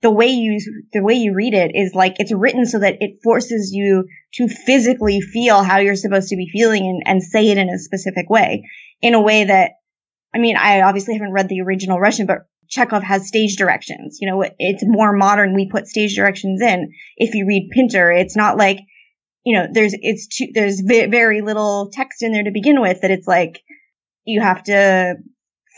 [0.02, 0.60] the way you
[0.94, 4.48] the way you read it is like it's written so that it forces you to
[4.48, 8.30] physically feel how you're supposed to be feeling and, and say it in a specific
[8.30, 8.64] way.
[9.02, 9.72] In a way that
[10.34, 14.20] i mean i obviously haven't read the original russian but chekhov has stage directions.
[14.22, 15.56] You know it's more modern.
[15.56, 16.94] We put stage directions in.
[17.18, 18.80] If you read pinter it's not like
[19.44, 23.12] you know there's it's too, there's very little text in there to begin with that
[23.12, 23.62] it's like
[24.24, 25.16] you have to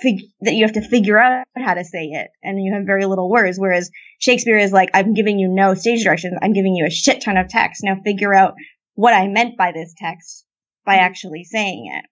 [0.02, 3.06] fig- that you have to figure out how to say it and you have very
[3.06, 3.58] little words.
[3.60, 3.90] Whereas
[4.20, 6.38] Shakespeare is like, I'm giving you no stage directions.
[6.42, 7.84] I'm giving you a shit ton of text.
[7.84, 8.56] Now figure out
[8.96, 10.46] what I meant by this text
[10.86, 11.06] by mm-hmm.
[11.06, 12.06] actually saying it.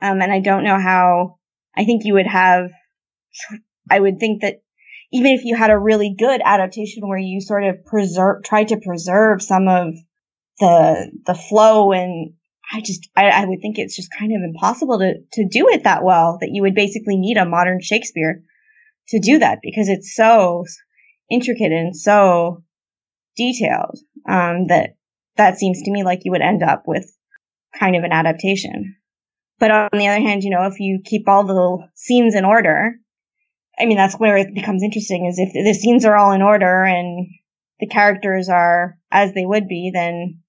[0.00, 1.38] Um, and I don't know how,
[1.76, 2.70] I think you would have,
[3.90, 4.60] I would think that
[5.12, 8.80] even if you had a really good adaptation where you sort of preserve, try to
[8.84, 9.94] preserve some of
[10.60, 12.34] the the flow and
[12.72, 15.84] I just I, I would think it's just kind of impossible to to do it
[15.84, 18.42] that well that you would basically need a modern Shakespeare
[19.08, 20.64] to do that because it's so
[21.30, 22.62] intricate and so
[23.36, 23.98] detailed
[24.28, 24.96] um, that
[25.36, 27.10] that seems to me like you would end up with
[27.78, 28.96] kind of an adaptation.
[29.58, 32.94] But on the other hand, you know, if you keep all the scenes in order,
[33.78, 36.84] I mean, that's where it becomes interesting is if the scenes are all in order
[36.84, 37.28] and
[37.80, 40.40] the characters are as they would be, then,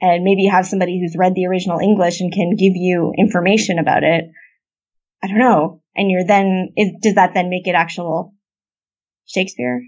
[0.00, 3.78] and maybe you have somebody who's read the original English and can give you information
[3.78, 4.24] about it.
[5.22, 5.82] I don't know.
[5.96, 8.34] And you're then, is, does that then make it actual
[9.26, 9.82] Shakespeare?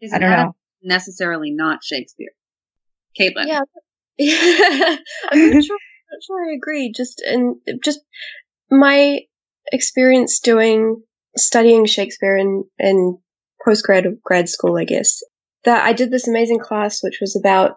[0.00, 0.56] Is I don't know.
[0.82, 2.32] necessarily not Shakespeare.
[3.18, 3.46] Caitlin.
[3.46, 3.60] Yeah.
[5.30, 5.78] I'm not sure,
[6.10, 6.92] not sure I agree.
[6.94, 8.00] Just and just
[8.70, 9.20] my
[9.70, 11.02] experience doing
[11.36, 13.18] studying Shakespeare in in
[13.64, 15.20] post grad grad school, I guess.
[15.64, 17.76] That I did this amazing class which was about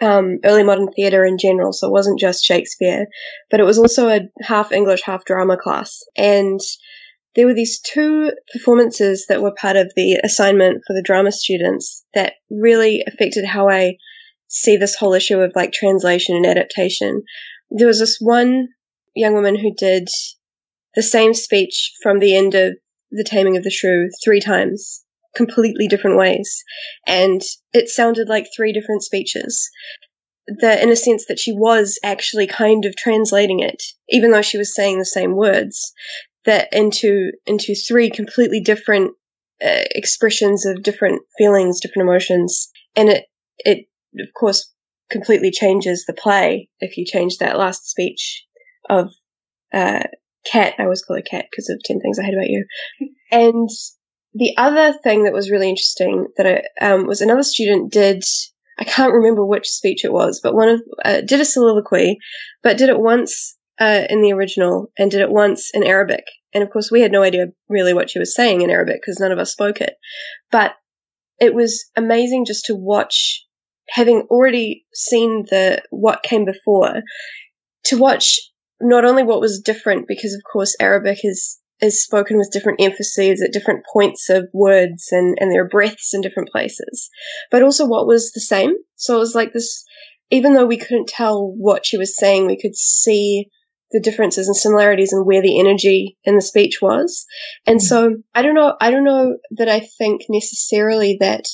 [0.00, 3.06] um, early modern theatre in general, so it wasn't just Shakespeare,
[3.50, 5.98] but it was also a half English, half drama class.
[6.16, 6.60] And
[7.36, 12.04] there were these two performances that were part of the assignment for the drama students
[12.14, 13.96] that really affected how I
[14.48, 17.22] see this whole issue of like translation and adaptation.
[17.70, 18.68] There was this one
[19.14, 20.08] young woman who did
[20.94, 22.74] the same speech from the end of
[23.12, 25.04] The Taming of the Shrew three times,
[25.34, 26.62] completely different ways.
[27.06, 29.68] And it sounded like three different speeches.
[30.60, 34.58] That in a sense that she was actually kind of translating it, even though she
[34.58, 35.92] was saying the same words,
[36.44, 39.12] that into, into three completely different
[39.62, 42.68] uh, expressions of different feelings, different emotions.
[42.96, 43.26] And it,
[43.58, 43.86] it
[44.18, 44.72] of course,
[45.10, 48.44] completely changes the play if you change that last speech
[48.88, 49.10] of
[49.72, 50.04] uh,
[50.44, 50.74] Cat.
[50.78, 52.66] I always call her Cat because of 10 Things I Hate About You.
[53.30, 53.68] And
[54.34, 56.46] the other thing that was really interesting that
[56.80, 58.22] I, um, was another student did,
[58.78, 62.18] I can't remember which speech it was, but one of, uh, did a soliloquy,
[62.62, 66.24] but did it once uh, in the original and did it once in Arabic.
[66.52, 69.20] And of course, we had no idea really what she was saying in Arabic because
[69.20, 69.94] none of us spoke it.
[70.50, 70.74] But
[71.40, 73.44] it was amazing just to watch
[73.88, 77.02] having already seen the what came before,
[77.84, 78.38] to watch
[78.80, 83.42] not only what was different, because of course Arabic is is spoken with different emphases
[83.42, 87.08] at different points of words and, and there are breaths in different places,
[87.50, 88.74] but also what was the same.
[88.96, 89.84] So it was like this,
[90.30, 93.46] even though we couldn't tell what she was saying, we could see
[93.92, 97.26] the differences and similarities and where the energy in the speech was.
[97.66, 97.86] And mm-hmm.
[97.86, 101.44] so I don't know, I don't know that I think necessarily that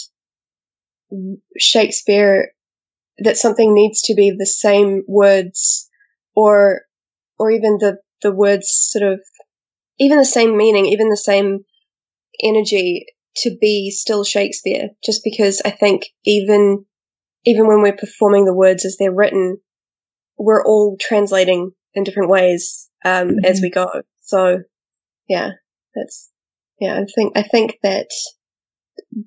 [1.58, 2.50] Shakespeare
[3.18, 5.88] that something needs to be the same words
[6.34, 6.82] or
[7.38, 9.20] or even the the words sort of
[9.98, 11.60] even the same meaning, even the same
[12.42, 16.84] energy to be still Shakespeare just because I think even
[17.44, 19.58] even when we're performing the words as they're written
[20.38, 23.44] we're all translating in different ways um, mm-hmm.
[23.44, 24.02] as we go.
[24.22, 24.62] So
[25.28, 25.50] yeah,
[25.94, 26.30] that's
[26.78, 28.08] yeah, I think I think that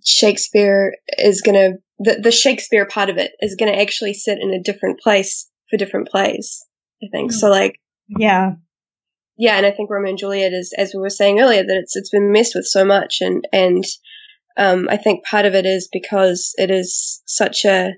[0.05, 4.61] Shakespeare is to, the, the Shakespeare part of it is to actually sit in a
[4.61, 6.65] different place for different plays,
[7.03, 7.32] I think.
[7.32, 7.36] Mm.
[7.36, 8.53] So like, yeah.
[9.39, 11.95] Yeah, and I think Romeo and Juliet is, as we were saying earlier, that it's
[11.95, 13.85] it's been messed with so much, and and
[14.57, 17.93] um, I think part of it is because it is such a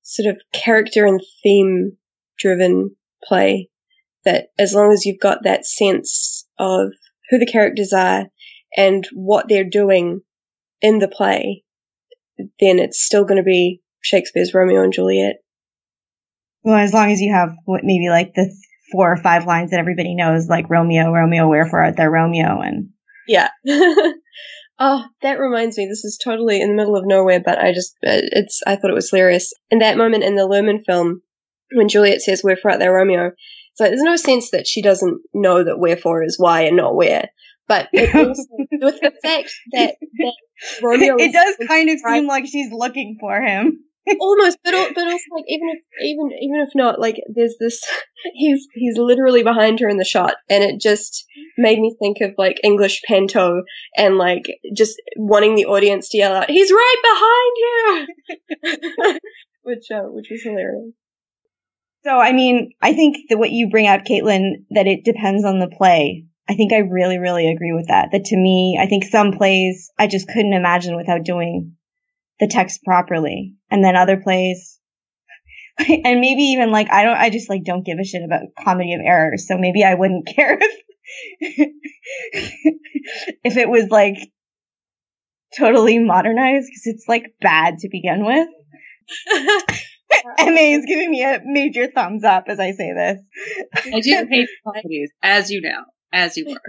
[0.00, 1.98] sort of character and theme
[2.38, 3.68] driven play
[4.24, 6.92] that as long as you've got that sense of
[7.28, 8.28] who the characters are
[8.74, 10.22] and what they're doing
[10.80, 11.62] in the play,
[12.58, 15.36] then it's still going to be Shakespeare's Romeo and Juliet.
[16.62, 18.50] Well, as long as you have what maybe like the
[18.90, 22.90] four or five lines that everybody knows, like Romeo, Romeo, wherefore art thou Romeo, and
[23.26, 23.48] yeah.
[24.78, 25.86] oh, that reminds me.
[25.86, 28.90] This is totally in the middle of nowhere, but I just uh, it's I thought
[28.90, 29.52] it was hilarious.
[29.70, 31.22] In that moment in the Luhrmann film,
[31.74, 35.20] when Juliet says "Wherefore art thou Romeo," it's like there's no sense that she doesn't
[35.32, 37.28] know that wherefore is why and not where.
[37.68, 40.34] But also, with the fact that, that
[40.82, 43.84] Romeo, it does kind of seem like she's looking for him.
[44.18, 47.82] Almost, but but also like even if even even if not, like there's this
[48.34, 51.26] he's he's literally behind her in the shot, and it just
[51.58, 53.62] made me think of like English panto
[53.96, 54.44] and like
[54.74, 58.06] just wanting the audience to yell out, "He's right
[58.62, 59.18] behind you,"
[59.62, 60.92] which uh, which was hilarious.
[62.02, 65.58] So, I mean, I think that what you bring out, Caitlin, that it depends on
[65.58, 66.24] the play.
[66.48, 68.08] I think I really, really agree with that.
[68.12, 71.76] That to me, I think some plays I just couldn't imagine without doing
[72.40, 73.54] the text properly.
[73.70, 74.80] And then other plays,
[75.78, 78.94] and maybe even like, I don't, I just like don't give a shit about comedy
[78.94, 79.46] of errors.
[79.46, 80.58] So maybe I wouldn't care
[81.40, 81.72] if,
[83.44, 84.16] if it was like
[85.56, 88.48] totally modernized because it's like bad to begin with.
[90.40, 93.20] MA is giving me a major thumbs up as I say this.
[93.92, 96.60] I do hate comedies, as you know, as you were.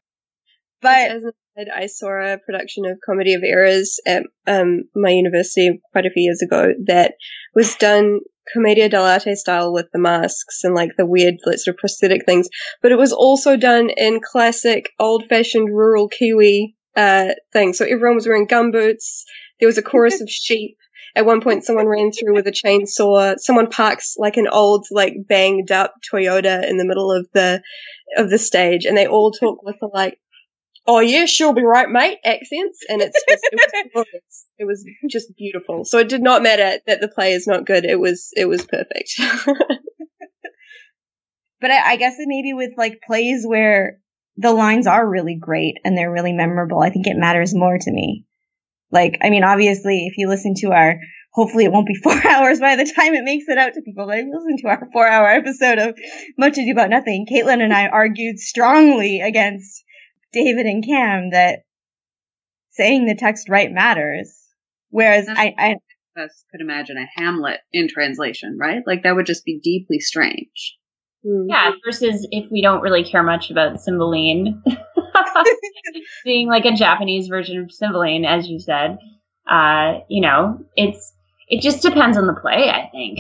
[0.82, 5.12] But As I said, I saw a production of Comedy of Errors at um, my
[5.12, 7.14] university quite a few years ago that
[7.54, 8.20] was done
[8.52, 12.50] commedia dell'arte style with the masks and like the weird like, sort of prosthetic things,
[12.82, 17.74] but it was also done in classic old-fashioned rural Kiwi uh, thing.
[17.74, 19.22] So everyone was wearing gumboots.
[19.60, 20.78] There was a chorus of sheep.
[21.16, 23.38] At one point, someone ran through with a chainsaw.
[23.38, 27.62] Someone parks like an old, like banged up Toyota in the middle of the
[28.18, 30.18] of the stage, and they all talk with the like
[30.86, 34.06] oh yeah, she'll be right, mate, accents, and it's just, it was.
[34.60, 35.86] It was just beautiful.
[35.86, 37.84] So it did not matter that the play is not good.
[37.84, 39.10] It was it was perfect.
[41.60, 44.02] but I, I guess it maybe with like plays where
[44.38, 47.92] the lines are really great and they're really memorable, I think it matters more to
[47.92, 48.26] me.
[48.92, 51.00] Like, I mean, obviously, if you listen to our,
[51.32, 54.06] hopefully it won't be four hours by the time it makes it out to people,
[54.08, 55.98] but if you listen to our four hour episode of
[56.38, 59.84] Much Ado About Nothing, Caitlin and I argued strongly against
[60.32, 61.64] David and Cam that
[62.72, 64.38] saying the text right matters.
[64.90, 68.82] Whereas I, I, Us could imagine a Hamlet in translation, right?
[68.86, 70.78] Like that would just be deeply strange.
[71.26, 71.50] Hmm.
[71.50, 74.64] Yeah, versus if we don't really care much about Cymbeline,
[76.26, 78.98] being like a Japanese version of Cymbeline, as you said,
[79.50, 81.14] uh, you know, it's
[81.48, 82.70] it just depends on the play.
[82.70, 83.20] I think.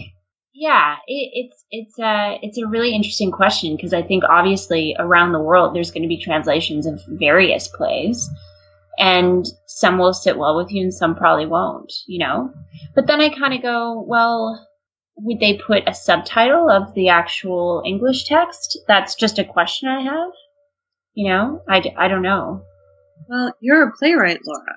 [0.62, 5.32] Yeah, it, it's it's a it's a really interesting question because I think obviously around
[5.32, 8.30] the world there's going to be translations of various plays,
[9.00, 11.92] and some will sit well with you and some probably won't.
[12.06, 12.54] You know,
[12.94, 14.68] but then I kind of go, well,
[15.16, 18.78] would they put a subtitle of the actual English text?
[18.88, 20.32] That's just a question I have.
[21.16, 22.62] You know, I I don't know.
[23.28, 24.76] Well, you're a playwright, Laura.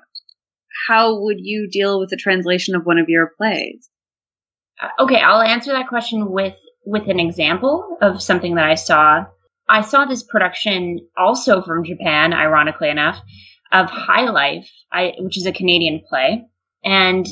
[0.87, 3.87] How would you deal with the translation of one of your plays?
[4.81, 6.55] Uh, Okay, I'll answer that question with
[6.85, 9.25] with an example of something that I saw.
[9.67, 13.19] I saw this production also from Japan, ironically enough,
[13.71, 16.45] of High Life, I, which is a Canadian play,
[16.83, 17.25] and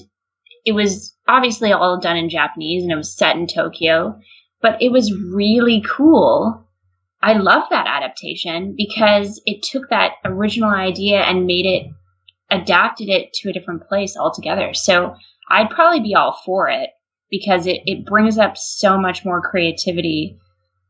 [0.66, 4.20] it was obviously all done in Japanese and it was set in Tokyo,
[4.62, 6.68] but it was really cool.
[7.22, 11.88] I love that adaptation because it took that original idea and made it
[12.50, 14.74] adapted it to a different place altogether.
[14.74, 15.16] So
[15.50, 16.90] I'd probably be all for it
[17.34, 20.38] because it, it brings up so much more creativity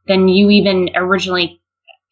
[0.09, 1.61] than you even originally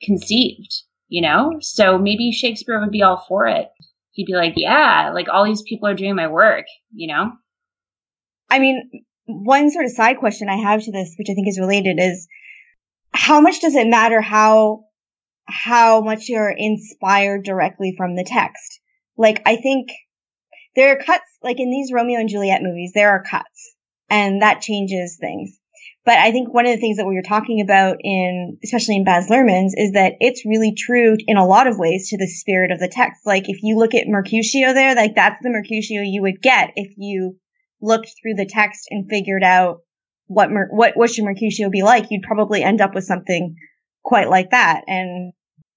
[0.02, 0.74] conceived,
[1.10, 1.58] you know?
[1.60, 3.68] So maybe Shakespeare would be all for it.
[4.12, 6.64] He'd be like, yeah, like all these people are doing my work,
[6.94, 7.34] you know?
[8.50, 11.60] I mean, one sort of side question I have to this, which I think is
[11.60, 12.26] related, is
[13.14, 14.86] how much does it matter how
[15.44, 18.80] how much you're inspired directly from the text?
[19.18, 19.90] Like, I think
[20.78, 23.76] there are cuts, like in these Romeo and Juliet movies, there are cuts,
[24.12, 25.58] and that changes things.
[26.04, 29.04] But I think one of the things that we were talking about in, especially in
[29.04, 32.72] Baz Luhrmann's, is that it's really true in a lot of ways to the spirit
[32.72, 33.26] of the text.
[33.26, 36.94] Like if you look at Mercutio there, like that's the Mercutio you would get if
[36.98, 37.38] you
[37.82, 39.82] looked through the text and figured out
[40.26, 42.08] what Mer- what what should Mercutio be like.
[42.10, 43.56] You'd probably end up with something
[44.04, 45.34] quite like that, and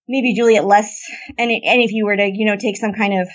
[0.08, 1.00] maybe Juliet less.
[1.38, 3.28] And it, and if you were to you know take some kind of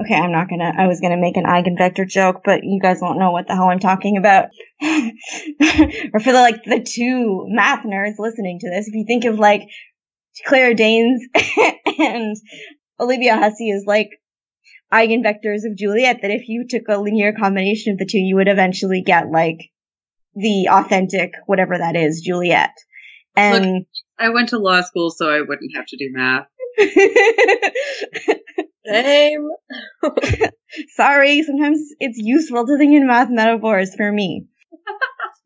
[0.00, 3.18] Okay, I'm not gonna, I was gonna make an eigenvector joke, but you guys won't
[3.18, 4.48] know what the hell I'm talking about.
[4.82, 9.38] or for the, like, the two math nerds listening to this, if you think of,
[9.38, 9.68] like,
[10.46, 11.22] Claire Danes
[11.98, 12.36] and
[12.98, 14.10] Olivia Hussey as, like,
[14.92, 18.48] eigenvectors of Juliet, that if you took a linear combination of the two, you would
[18.48, 19.70] eventually get, like,
[20.34, 22.72] the authentic, whatever that is, Juliet.
[23.36, 23.86] And,
[24.18, 26.46] I went to law school, so I wouldn't have to do math.
[28.86, 29.48] Same.
[30.94, 34.46] Sorry, sometimes it's useful to think in math metaphors for me.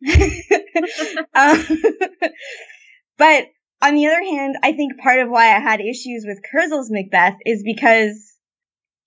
[1.34, 1.64] um,
[3.16, 3.47] but
[3.82, 7.36] on the other hand, I think part of why I had issues with Kurzel's Macbeth
[7.45, 8.36] is because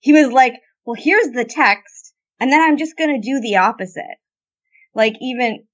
[0.00, 0.54] he was like,
[0.84, 4.18] well, here's the text, and then I'm just gonna do the opposite.
[4.94, 5.64] Like even,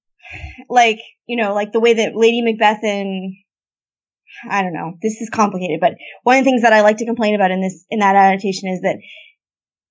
[0.69, 3.37] like, you know, like the way that Lady Macbeth in
[4.49, 4.93] I don't know.
[5.01, 7.61] This is complicated, but one of the things that I like to complain about in
[7.61, 8.97] this, in that adaptation is that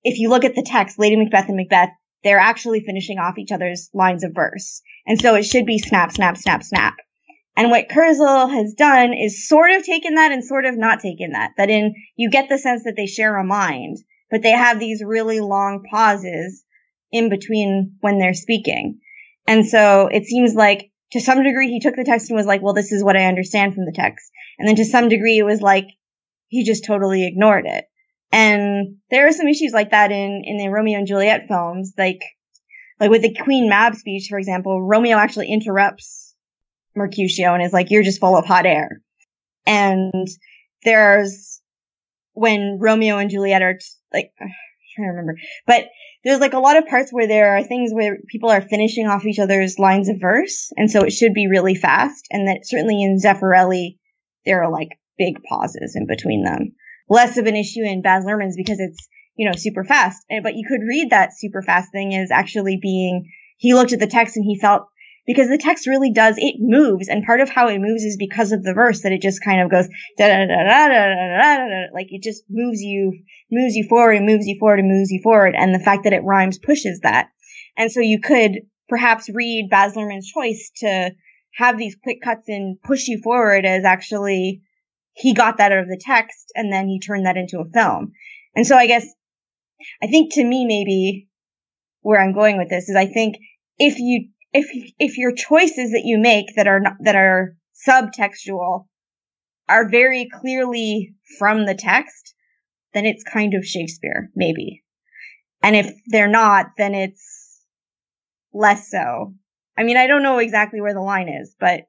[0.03, 1.89] if you look at the text, Lady Macbeth and Macbeth,
[2.23, 4.81] they're actually finishing off each other's lines of verse.
[5.05, 6.95] And so it should be snap, snap, snap, snap.
[7.55, 11.31] And what Kurzel has done is sort of taken that and sort of not taken
[11.31, 11.51] that.
[11.57, 13.97] That in, you get the sense that they share a mind,
[14.31, 16.63] but they have these really long pauses
[17.11, 18.99] in between when they're speaking.
[19.47, 22.61] And so it seems like to some degree he took the text and was like,
[22.61, 24.31] well, this is what I understand from the text.
[24.57, 25.87] And then to some degree it was like
[26.47, 27.85] he just totally ignored it.
[28.31, 31.93] And there are some issues like that in, in the Romeo and Juliet films.
[31.97, 32.21] Like,
[32.99, 36.35] Like with the Queen Mab speech, for example, Romeo actually interrupts
[36.95, 39.01] Mercutio and is like, you're just full of hot air.
[39.65, 40.27] And
[40.83, 41.61] there's
[42.33, 43.79] when Romeo and Juliet are
[44.13, 44.53] like, I'm
[44.95, 45.35] trying to remember,
[45.65, 45.85] but
[46.23, 49.25] there's like a lot of parts where there are things where people are finishing off
[49.25, 50.71] each other's lines of verse.
[50.75, 52.25] And so it should be really fast.
[52.29, 53.97] And that certainly in Zeffirelli,
[54.45, 56.73] there are like big pauses in between them.
[57.07, 60.23] Less of an issue in Baz Luhrmann's because it's, you know, super fast.
[60.29, 63.99] Eh, but you could read that super fast thing as actually being, he looked at
[63.99, 64.83] the text and he felt
[65.29, 67.07] because the text really does, it moves.
[67.07, 69.61] And part of how it moves is because of the verse that it just kind
[69.61, 71.85] of goes da da da da da da da da.
[71.93, 73.13] Like it just moves you,
[73.51, 75.53] moves you forward and moves you forward and moves you forward.
[75.55, 77.29] And the fact that it rhymes pushes that.
[77.77, 81.11] And so you could perhaps read Baz Luhrmann's choice to
[81.53, 84.63] have these quick cuts and push you forward as actually
[85.13, 88.13] he got that out of the text and then he turned that into a film.
[88.55, 89.05] And so I guess
[90.01, 91.27] I think to me maybe
[92.01, 93.35] where I'm going with this is I think
[93.77, 94.67] if you if
[94.99, 97.55] if your choices that you make that are not, that are
[97.87, 98.85] subtextual
[99.67, 102.33] are very clearly from the text,
[102.93, 104.83] then it's kind of Shakespeare, maybe.
[105.61, 107.61] And if they're not, then it's
[108.53, 109.33] less so.
[109.77, 111.81] I mean, I don't know exactly where the line is, but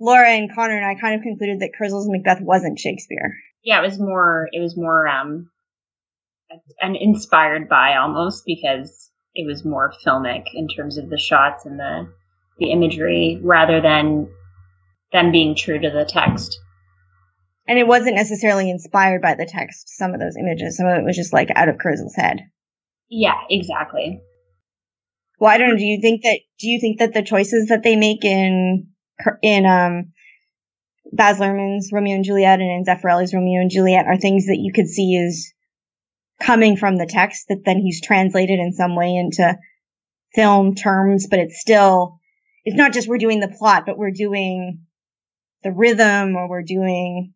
[0.00, 3.36] Laura and Connor and I kind of concluded that Kurzel's Macbeth wasn't Shakespeare.
[3.62, 5.50] Yeah, it was more, it was more, um,
[6.80, 11.78] and inspired by almost because it was more filmic in terms of the shots and
[11.78, 12.08] the
[12.58, 14.28] the imagery rather than
[15.12, 16.60] them being true to the text.
[17.66, 20.76] And it wasn't necessarily inspired by the text, some of those images.
[20.76, 22.40] Some of it was just like out of Kurzel's head.
[23.08, 24.20] Yeah, exactly.
[25.40, 25.76] Well, I don't know.
[25.76, 28.88] Do you think that, do you think that the choices that they make in,
[29.42, 30.12] in, um,
[31.12, 34.72] Baz Luhrmann's Romeo and Juliet and in Zeffirelli's Romeo and Juliet are things that you
[34.72, 35.52] could see as
[36.40, 39.56] coming from the text that then he's translated in some way into
[40.34, 42.18] film terms, but it's still,
[42.64, 44.80] it's not just we're doing the plot, but we're doing
[45.62, 47.32] the rhythm or we're doing,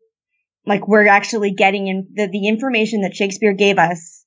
[0.66, 4.24] like we're actually getting in the, the information that Shakespeare gave us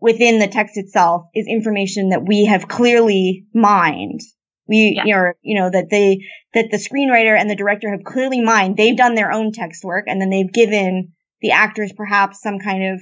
[0.00, 4.20] within the text itself is information that we have clearly mined.
[4.66, 5.04] We, yeah.
[5.04, 6.24] you know, you know, that they,
[6.54, 8.76] that the screenwriter and the director have clearly mined.
[8.76, 11.12] They've done their own text work and then they've given
[11.42, 13.00] the actors perhaps some kind of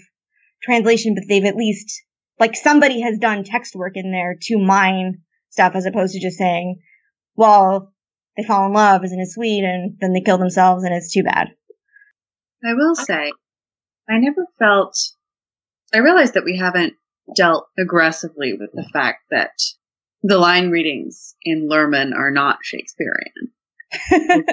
[0.62, 2.02] translation, but they've at least,
[2.38, 6.38] like somebody has done text work in there to mine stuff as opposed to just
[6.38, 6.80] saying,
[7.36, 7.92] well,
[8.36, 9.64] they fall in love, isn't it sweet?
[9.64, 11.48] And then they kill themselves and it's too bad.
[12.64, 13.32] I will say,
[14.08, 14.96] I never felt,
[15.94, 16.94] I realized that we haven't
[17.36, 19.52] dealt aggressively with the fact that
[20.22, 23.52] the line readings in Luhrmann are not Shakespearean.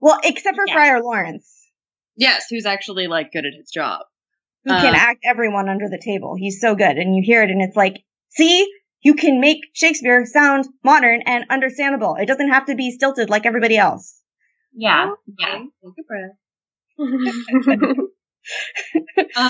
[0.00, 0.74] well, except for yeah.
[0.74, 1.50] Friar Lawrence.
[2.16, 4.00] Yes, who's actually like good at his job
[4.64, 6.34] who can uh, act everyone under the table.
[6.36, 6.96] He's so good.
[6.96, 8.66] And you hear it and it's like, see,
[9.02, 12.16] you can make Shakespeare sound modern and understandable.
[12.16, 14.20] It doesn't have to be stilted like everybody else.
[14.74, 15.10] Yeah.
[15.10, 15.58] Oh, yeah.
[15.58, 16.30] Take a breath.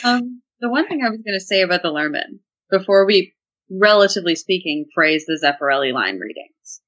[0.05, 2.41] um, the one thing I was going to say about the Luhrmann
[2.71, 3.35] before we,
[3.71, 6.81] relatively speaking, phrase the Zeffirelli line readings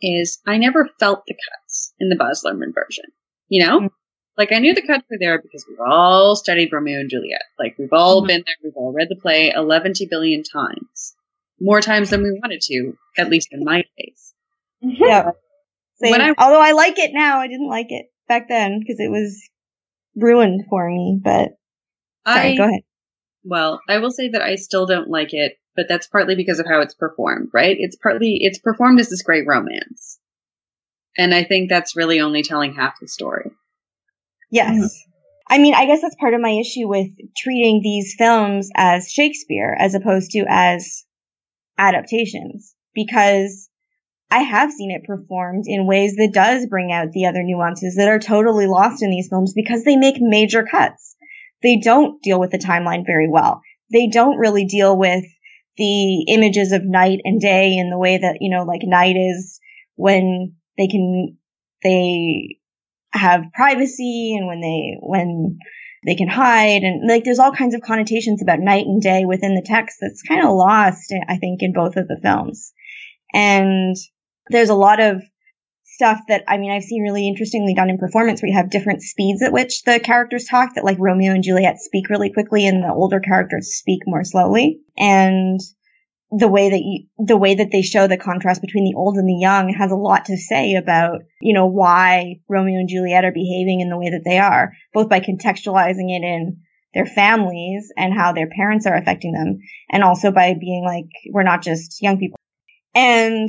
[0.00, 3.06] is I never felt the cuts in the Baz Luhrmann version.
[3.48, 3.86] You know, mm-hmm.
[4.36, 7.42] Like I knew the cuts were there because we've all studied Romeo and Juliet.
[7.58, 8.28] Like we've all mm-hmm.
[8.28, 8.54] been there.
[8.62, 11.14] We've all read the play 11 billion times.
[11.60, 14.32] More times than we wanted to, at least in my case.
[14.80, 15.30] Yeah.
[15.98, 19.10] When I, Although I like it now, I didn't like it back then because it
[19.10, 19.40] was
[20.16, 21.56] ruined for me, but
[22.26, 22.82] sorry, I, go ahead.
[23.44, 26.66] Well, I will say that I still don't like it, but that's partly because of
[26.66, 27.76] how it's performed, right?
[27.78, 30.18] It's partly, it's performed as this great romance.
[31.16, 33.52] And I think that's really only telling half the story.
[34.50, 34.74] Yes.
[34.74, 35.10] Mm-hmm.
[35.48, 39.76] I mean, I guess that's part of my issue with treating these films as Shakespeare
[39.78, 41.04] as opposed to as
[41.76, 43.68] adaptations because
[44.30, 48.08] I have seen it performed in ways that does bring out the other nuances that
[48.08, 51.14] are totally lost in these films because they make major cuts.
[51.62, 53.60] They don't deal with the timeline very well.
[53.92, 55.24] They don't really deal with
[55.76, 59.60] the images of night and day in the way that, you know, like night is
[59.96, 61.36] when they can,
[61.82, 62.58] they
[63.14, 65.58] have privacy and when they, when
[66.06, 69.54] they can hide and like there's all kinds of connotations about night and day within
[69.54, 72.72] the text that's kind of lost, I think, in both of the films.
[73.32, 73.96] And
[74.50, 75.22] there's a lot of
[75.94, 79.02] stuff that, I mean, I've seen really interestingly done in performance where you have different
[79.02, 82.82] speeds at which the characters talk that like Romeo and Juliet speak really quickly and
[82.82, 84.80] the older characters speak more slowly.
[84.98, 85.60] And
[86.36, 89.28] the way that you, the way that they show the contrast between the old and
[89.28, 93.32] the young has a lot to say about, you know, why Romeo and Juliet are
[93.32, 96.58] behaving in the way that they are, both by contextualizing it in
[96.92, 99.58] their families and how their parents are affecting them,
[99.90, 102.38] and also by being like, we're not just young people.
[102.94, 103.48] And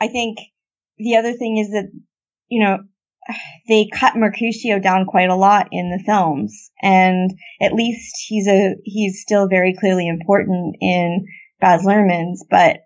[0.00, 0.38] I think
[0.98, 1.90] the other thing is that,
[2.48, 2.78] you know,
[3.68, 6.70] they cut Mercutio down quite a lot in the films.
[6.82, 7.30] And
[7.60, 11.26] at least he's a, he's still very clearly important in
[11.60, 12.80] Baz Luhrmann's, but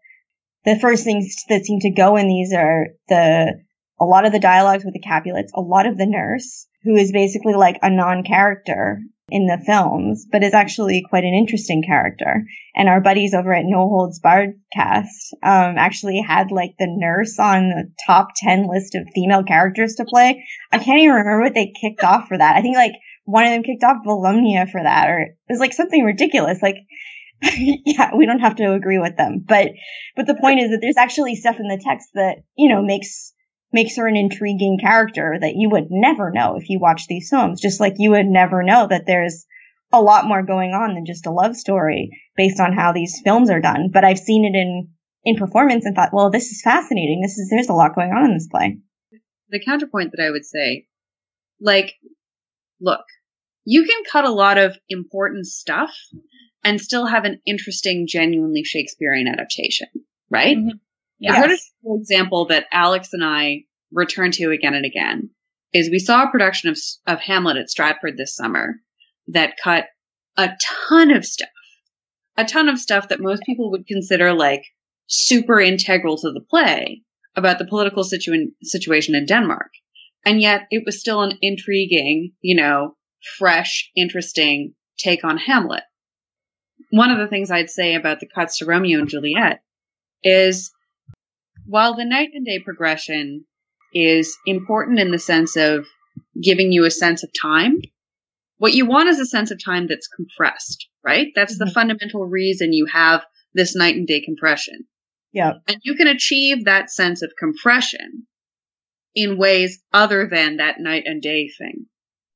[0.65, 3.55] the first things that seem to go in these are the,
[4.01, 7.13] a lot of the dialogues with the Capulets, a lot of the nurse, who is
[7.13, 9.01] basically like a non-character
[9.31, 12.45] in the films, but is actually quite an interesting character.
[12.75, 17.39] And our buddies over at No Holds Barred cast um, actually had like the nurse
[17.39, 20.45] on the top 10 list of female characters to play.
[20.73, 22.57] I can't even remember what they kicked off for that.
[22.57, 22.95] I think like
[23.25, 26.63] one of them kicked off Volumnia for that, or it was like something ridiculous.
[26.63, 26.77] Like,
[27.57, 29.69] yeah, we don't have to agree with them, but,
[30.17, 33.33] but the point is that there's actually stuff in the text that, you know, makes
[33.73, 37.61] makes her an intriguing character that you would never know if you watch these films,
[37.61, 39.47] just like you would never know that there's
[39.93, 43.51] a lot more going on than just a love story based on how these films
[43.51, 43.91] are done.
[43.93, 44.89] But I've seen it in,
[45.25, 47.21] in performance and thought, well, this is fascinating.
[47.23, 48.79] This is, there's a lot going on in this play.
[49.51, 50.87] The counterpoint that I would say,
[51.61, 51.95] like,
[52.81, 53.05] look,
[53.65, 55.95] you can cut a lot of important stuff
[56.65, 59.89] and still have an interesting, genuinely Shakespearean adaptation,
[60.31, 60.57] right?
[60.57, 60.77] Mm-hmm.
[61.21, 61.35] Yeah.
[61.35, 65.31] Heard a example that Alex and I return to again and again
[65.73, 68.77] is we saw a production of, of Hamlet at Stratford this summer
[69.29, 69.87] that cut
[70.37, 70.51] a
[70.89, 71.49] ton of stuff,
[72.37, 74.63] a ton of stuff that most people would consider like
[75.07, 77.03] super integral to the play
[77.37, 79.71] about the political situ- situation in Denmark.
[80.25, 82.97] And yet it was still an intriguing, you know,
[83.39, 85.83] fresh, interesting take on Hamlet.
[86.91, 89.63] One of the things I'd say about the cuts to Romeo and Juliet
[90.23, 90.71] is
[91.67, 93.45] while the night and day progression
[93.93, 95.87] is important in the sense of
[96.43, 97.81] giving you a sense of time,
[98.59, 101.29] what you want is a sense of time that's compressed, right?
[101.35, 101.69] That's mm-hmm.
[101.69, 103.25] the fundamental reason you have
[103.55, 104.85] this night and day compression.
[105.33, 105.55] Yeah.
[105.67, 108.27] And you can achieve that sense of compression
[109.15, 111.87] in ways other than that night and day thing.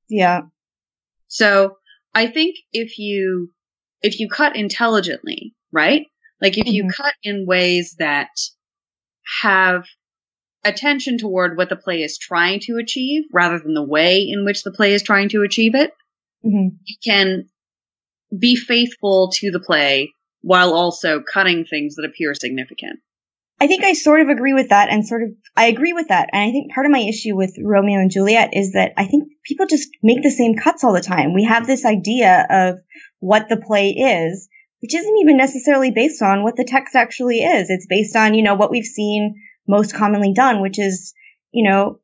[0.08, 0.42] Yeah.
[1.28, 1.76] So
[2.14, 3.52] I think if you,
[4.02, 6.06] if you cut intelligently, right?
[6.40, 6.74] Like if mm-hmm.
[6.74, 8.30] you cut in ways that
[9.42, 9.84] have
[10.64, 14.62] attention toward what the play is trying to achieve rather than the way in which
[14.62, 15.92] the play is trying to achieve it.
[16.44, 16.76] Mm-hmm.
[16.84, 17.48] You can
[18.36, 23.00] be faithful to the play while also cutting things that appear significant.
[23.62, 26.28] I think I sort of agree with that and sort of, I agree with that.
[26.32, 29.28] And I think part of my issue with Romeo and Juliet is that I think
[29.44, 31.32] people just make the same cuts all the time.
[31.32, 32.78] We have this idea of
[33.20, 34.48] what the play is
[34.82, 37.70] which isn't even necessarily based on what the text actually is.
[37.70, 39.36] It's based on, you know, what we've seen
[39.66, 41.14] most commonly done, which is,
[41.52, 42.00] you know,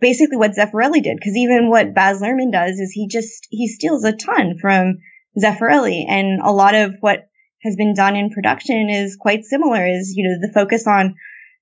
[0.00, 1.22] basically what Zeffirelli did.
[1.22, 4.98] Cause even what Baz Luhrmann does is he just, he steals a ton from
[5.40, 6.04] Zeffirelli.
[6.08, 7.28] And a lot of what
[7.62, 11.14] has been done in production is quite similar is, you know, the focus on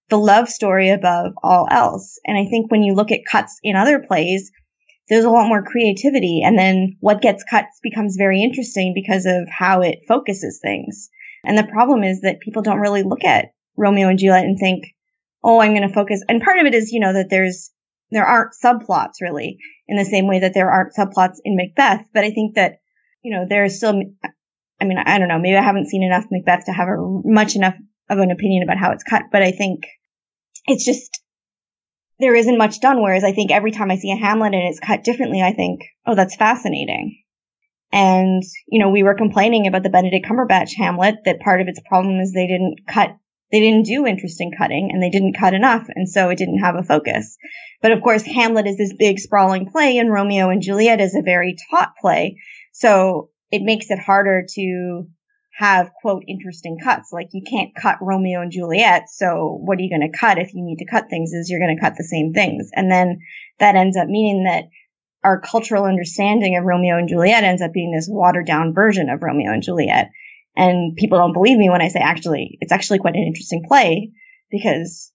[0.08, 2.18] the love story above all else.
[2.24, 4.50] And I think when you look at cuts in other plays,
[5.08, 6.42] there's a lot more creativity.
[6.44, 11.08] And then what gets cut becomes very interesting because of how it focuses things.
[11.44, 14.84] And the problem is that people don't really look at Romeo and Juliet and think,
[15.42, 16.22] oh, I'm going to focus.
[16.28, 17.70] And part of it is, you know, that there's,
[18.10, 22.06] there aren't subplots really in the same way that there aren't subplots in Macbeth.
[22.12, 22.80] But I think that,
[23.22, 24.02] you know, there's still,
[24.80, 27.56] I mean, I don't know, maybe I haven't seen enough Macbeth to have a much
[27.56, 27.74] enough
[28.08, 29.84] of an opinion about how it's cut, but I think
[30.66, 31.20] it's just,
[32.20, 33.02] there isn't much done.
[33.02, 35.80] Whereas I think every time I see a Hamlet and it's cut differently, I think,
[36.06, 37.22] oh, that's fascinating.
[37.90, 41.80] And, you know, we were complaining about the Benedict Cumberbatch Hamlet that part of its
[41.88, 43.16] problem is they didn't cut,
[43.50, 45.86] they didn't do interesting cutting and they didn't cut enough.
[45.88, 47.36] And so it didn't have a focus.
[47.80, 51.22] But of course, Hamlet is this big sprawling play and Romeo and Juliet is a
[51.22, 52.36] very taut play.
[52.72, 55.06] So it makes it harder to
[55.58, 57.12] have quote interesting cuts.
[57.12, 59.08] Like you can't cut Romeo and Juliet.
[59.10, 61.60] So what are you going to cut if you need to cut things is you're
[61.60, 62.70] going to cut the same things.
[62.74, 63.18] And then
[63.58, 64.64] that ends up meaning that
[65.24, 69.22] our cultural understanding of Romeo and Juliet ends up being this watered down version of
[69.22, 70.10] Romeo and Juliet.
[70.54, 74.12] And people don't believe me when I say actually, it's actually quite an interesting play
[74.50, 75.12] because,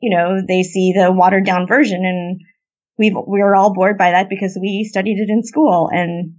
[0.00, 2.40] you know, they see the watered down version and
[2.98, 6.34] we've, we're all bored by that because we studied it in school and,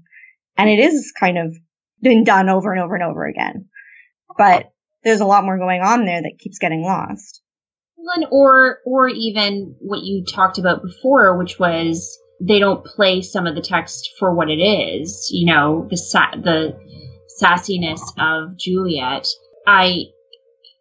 [0.58, 1.56] and it is kind of
[2.02, 3.70] been done over and over and over again.
[4.38, 4.72] But
[5.04, 7.42] there's a lot more going on there that keeps getting lost.
[8.32, 13.56] Or, or even what you talked about before, which was they don't play some of
[13.56, 15.30] the text for what it is.
[15.32, 16.78] You know, the sa- the
[17.42, 19.28] sassiness of Juliet.
[19.66, 20.06] I,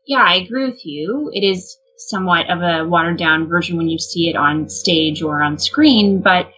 [0.07, 1.31] yeah, I agree with you.
[1.33, 5.43] It is somewhat of a watered down version when you see it on stage or
[5.43, 6.51] on screen, but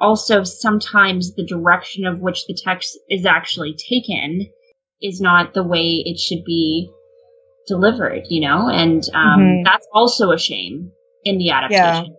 [0.00, 4.46] also sometimes the direction of which the text is actually taken
[5.02, 6.90] is not the way it should be
[7.66, 9.64] delivered, you know, and um, Mhm.
[9.64, 10.90] that's also a shame
[11.24, 12.14] in the adaptation.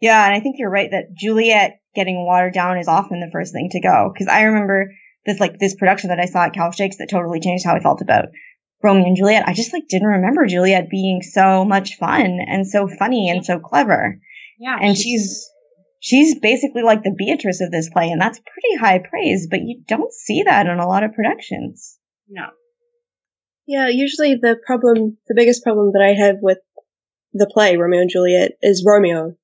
[0.00, 3.52] Yeah, and I think you're right that Juliet getting watered down is often the first
[3.52, 4.10] thing to go.
[4.12, 4.92] Because I remember
[5.26, 7.80] this like this production that I saw at Cal Shakes that totally changed how I
[7.80, 8.26] felt about
[8.82, 9.46] Romeo and Juliet.
[9.46, 13.58] I just like didn't remember Juliet being so much fun and so funny and so
[13.58, 14.18] clever.
[14.58, 15.50] Yeah, And she's she's
[16.40, 20.12] basically like the Beatrice of this play, and that's pretty high praise, but you don't
[20.12, 21.98] see that in a lot of productions.
[22.28, 22.46] no.
[23.66, 26.58] Yeah, usually the problem, the biggest problem that I have with
[27.32, 29.36] the play Romeo and Juliet is Romeo.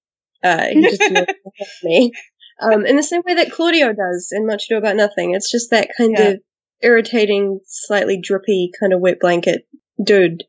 [0.42, 2.12] Uh, he just annoys the heck out of me.
[2.60, 5.34] Um, in the same way that Claudio does in Much Ado About Nothing.
[5.34, 6.28] It's just that kind Yeah.
[6.30, 6.40] of
[6.82, 9.68] irritating, slightly drippy kind of wet blanket
[10.02, 10.42] dude,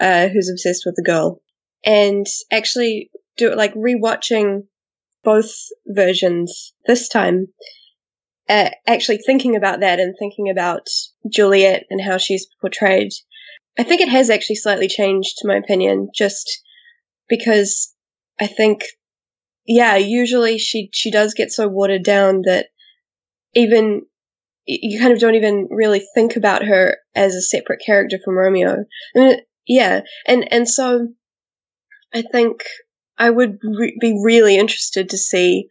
[0.00, 1.42] uh, who's obsessed with the girl.
[1.84, 4.62] And actually do it like rewatching
[5.24, 5.52] both
[5.86, 7.48] versions this time,
[8.48, 10.86] uh, actually thinking about that and thinking about
[11.30, 13.12] Juliet and how she's portrayed,
[13.78, 16.62] I think it has actually slightly changed my opinion just
[17.28, 17.94] because
[18.40, 18.82] I think,
[19.66, 22.66] yeah, usually she, she does get so watered down that
[23.54, 24.02] even
[24.66, 28.84] you kind of don't even really think about her as a separate character from Romeo.
[29.16, 31.08] I mean, yeah, and and so
[32.14, 32.62] I think
[33.22, 35.68] I would re- be really interested to see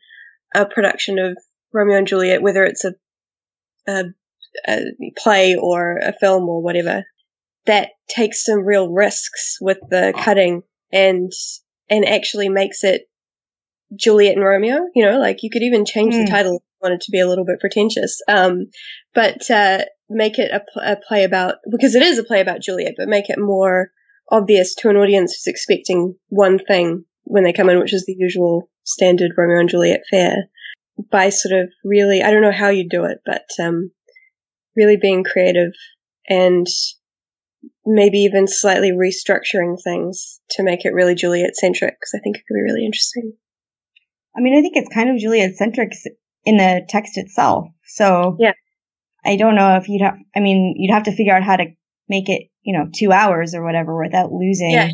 [0.56, 1.38] a production of
[1.74, 2.94] Romeo and Juliet, whether it's a,
[3.88, 4.06] a
[4.68, 4.80] a
[5.18, 7.04] play or a film or whatever,
[7.66, 11.32] that takes some real risks with the cutting and
[11.90, 13.02] and actually makes it
[13.96, 14.88] Juliet and Romeo.
[14.96, 16.34] You know, like you could even change the Hmm.
[16.34, 18.22] title if you wanted to be a little bit pretentious.
[18.30, 18.68] Um,
[19.14, 19.80] but uh,
[20.10, 20.62] make it a,
[20.94, 23.92] a play about because it is a play about Juliet, but make it more
[24.30, 28.16] obvious to an audience who's expecting one thing when they come in, which is the
[28.18, 30.50] usual standard Romeo and Juliet fare.
[31.12, 33.92] By sort of really, I don't know how you do it, but um,
[34.76, 35.72] really being creative
[36.28, 36.68] and
[37.86, 42.44] maybe even slightly restructuring things to make it really Juliet centric because I think it
[42.48, 43.34] could be really interesting.
[44.36, 45.94] I mean, I think it's kind of Juliet centric
[46.46, 47.68] in the text itself.
[47.86, 48.54] So Yeah.
[49.24, 51.66] I don't know if you'd have, I mean, you'd have to figure out how to
[52.08, 54.90] make it, you know, two hours or whatever without losing Yeah,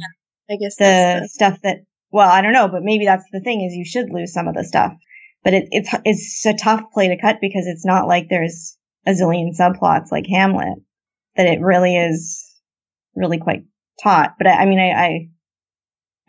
[0.49, 1.77] I guess the that's stuff that,
[2.11, 4.55] well, I don't know, but maybe that's the thing is you should lose some of
[4.55, 4.93] the stuff.
[5.43, 9.11] But it, it's, it's a tough play to cut because it's not like there's a
[9.11, 10.79] zillion subplots like Hamlet
[11.35, 12.45] that it really is
[13.15, 13.63] really quite
[14.01, 14.33] taut.
[14.37, 15.29] But I, I mean, I, I,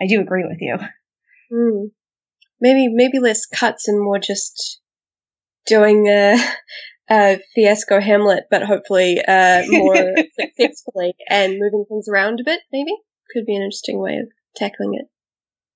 [0.01, 0.77] I do agree with you.
[1.53, 1.87] Hmm.
[2.61, 4.81] Maybe maybe less cuts and more just
[5.67, 6.37] doing a,
[7.11, 9.95] a fiasco Hamlet, but hopefully uh, more
[10.41, 12.61] successfully and moving things around a bit.
[12.73, 12.93] Maybe
[13.33, 15.07] could be an interesting way of tackling it.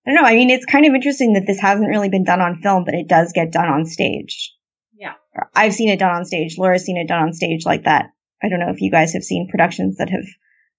[0.07, 0.29] I don't know.
[0.29, 2.95] I mean, it's kind of interesting that this hasn't really been done on film, but
[2.95, 4.53] it does get done on stage.
[4.99, 5.15] Yeah.
[5.55, 6.59] I've seen it done on stage.
[6.59, 8.07] Laura's seen it done on stage like that.
[8.43, 10.25] I don't know if you guys have seen productions that have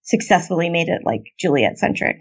[0.01, 2.17] successfully made it like Juliet centric.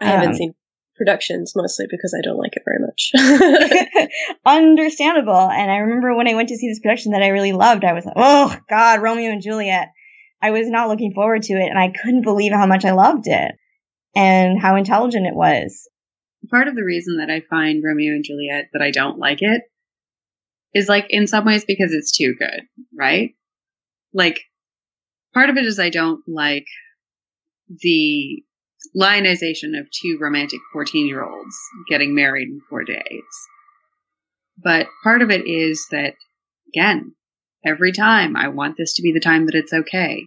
[0.00, 0.54] I haven't Um, seen
[0.96, 4.08] productions mostly because I don't like it very much.
[4.46, 5.50] Understandable.
[5.50, 7.92] And I remember when I went to see this production that I really loved, I
[7.92, 9.88] was like, oh God, Romeo and Juliet.
[10.40, 13.26] I was not looking forward to it and I couldn't believe how much I loved
[13.28, 13.52] it
[14.16, 15.88] and how intelligent it was.
[16.50, 19.62] Part of the reason that I find Romeo and Juliet that I don't like it
[20.74, 22.62] is like in some ways because it's too good,
[22.96, 23.34] right?
[24.12, 24.40] Like
[25.34, 26.66] part of it is I don't like
[27.68, 28.42] the
[28.94, 31.56] lionization of two romantic 14 year olds
[31.88, 33.02] getting married in four days.
[34.62, 36.14] But part of it is that,
[36.68, 37.14] again,
[37.64, 40.26] every time I want this to be the time that it's okay.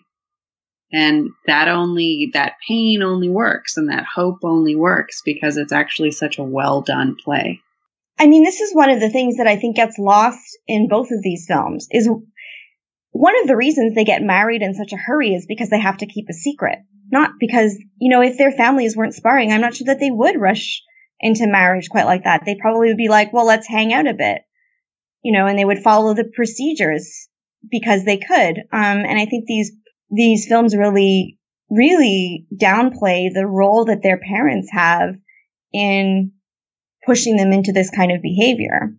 [0.96, 6.12] And that only, that pain only works and that hope only works because it's actually
[6.12, 7.60] such a well done play.
[8.18, 11.12] I mean, this is one of the things that I think gets lost in both
[11.12, 12.10] of these films is
[13.12, 15.98] one of the reasons they get married in such a hurry is because they have
[15.98, 16.80] to keep a secret.
[17.12, 20.40] Not because, you know, if their families weren't sparring, I'm not sure that they would
[20.40, 20.82] rush
[21.20, 22.44] into marriage quite like that.
[22.46, 24.44] They probably would be like, well, let's hang out a bit,
[25.24, 27.28] you know, and they would follow the procedures
[27.70, 28.60] because they could.
[28.72, 29.74] Um, and I think these,
[30.10, 31.40] these films really,
[31.70, 35.16] really downplay the role that their parents have
[35.74, 36.32] in
[37.06, 38.96] pushing them into this kind of behavior.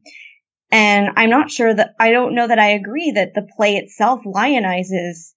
[0.70, 4.20] And I'm not sure that, I don't know that I agree that the play itself
[4.24, 5.32] lionizes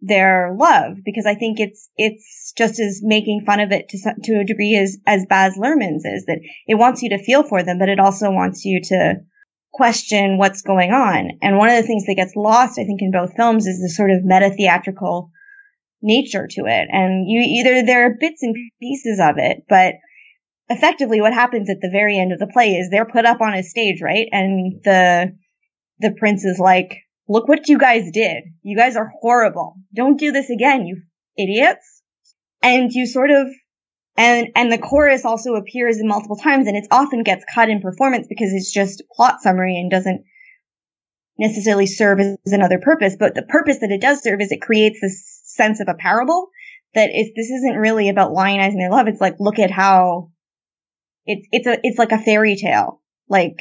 [0.00, 4.40] their love because I think it's, it's just as making fun of it to, to
[4.40, 7.78] a degree as, as Baz Luhrmann's is that it wants you to feel for them,
[7.78, 9.16] but it also wants you to
[9.72, 11.38] question what's going on.
[11.42, 13.88] And one of the things that gets lost, I think, in both films is the
[13.88, 15.30] sort of meta theatrical
[16.02, 16.88] nature to it.
[16.90, 19.94] And you either, there are bits and pieces of it, but
[20.68, 23.54] effectively what happens at the very end of the play is they're put up on
[23.54, 24.28] a stage, right?
[24.32, 25.36] And the,
[25.98, 26.98] the prince is like,
[27.28, 28.44] look what you guys did.
[28.62, 29.76] You guys are horrible.
[29.94, 31.02] Don't do this again, you
[31.36, 32.02] idiots.
[32.62, 33.46] and you sort of
[34.20, 37.80] and and the chorus also appears in multiple times and it often gets cut in
[37.80, 40.24] performance because it's just plot summary and doesn't
[41.38, 43.16] necessarily serve as another purpose.
[43.18, 46.50] But the purpose that it does serve is it creates this sense of a parable
[46.94, 50.30] that if this isn't really about lionizing their love it's like look at how
[51.24, 53.00] it's it's a it's like a fairy tale.
[53.26, 53.56] Like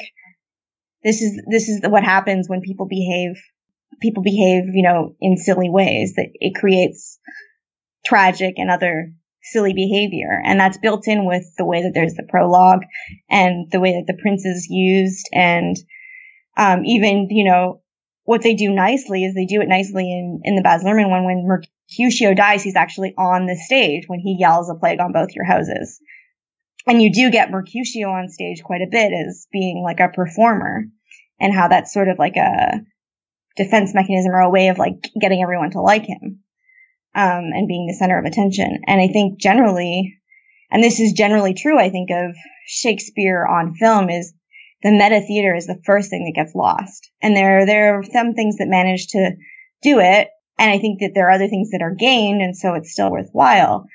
[1.06, 3.42] this is this is what happens when people behave
[4.02, 7.18] people behave you know in silly ways that it creates
[8.06, 9.14] tragic and other
[9.52, 10.42] silly behavior.
[10.44, 12.84] And that's built in with the way that there's the prologue
[13.30, 15.28] and the way that the prince is used.
[15.34, 15.78] And,
[16.58, 17.82] um, even, you know,
[18.24, 21.26] what they do nicely is they do it nicely in, in the Baz Luhrmann one.
[21.26, 25.30] When Mercutio dies, he's actually on the stage when he yells a plague on both
[25.34, 26.00] your houses.
[26.86, 30.86] And you do get Mercutio on stage quite a bit as being like a performer
[31.40, 32.82] and how that's sort of like a
[33.56, 36.40] defense mechanism or a way of like getting everyone to like him
[37.16, 38.82] um, and being the center of attention.
[38.86, 40.18] And I think generally,
[40.72, 42.36] and this is generally true, I think of
[42.68, 44.34] Shakespeare on film is
[44.84, 47.10] the meta theater is the first thing that gets lost.
[47.22, 49.32] And there, there are some things that manage to
[49.82, 50.30] do it.
[50.58, 52.42] And I think that there are other things that are gained.
[52.42, 53.86] And so it's still worthwhile.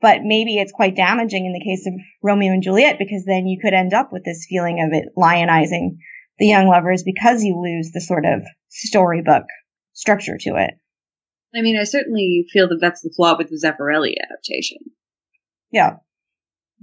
[0.00, 3.58] But maybe it's quite damaging in the case of Romeo and Juliet because then you
[3.60, 5.96] could end up with this feeling of it lionizing
[6.38, 9.44] the young lovers because you lose the sort of storybook
[9.92, 10.74] structure to it.
[11.54, 14.78] I mean, I certainly feel that that's the flaw with the Zeffirelli adaptation.
[15.70, 15.96] Yeah.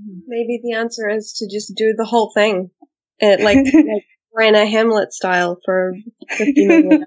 [0.01, 0.20] Hmm.
[0.28, 2.72] Maybe the answer is to just do the whole thing.
[3.20, 4.05] It, like, like
[4.36, 5.93] Branagh Hamlet style for
[6.32, 7.05] 50 million.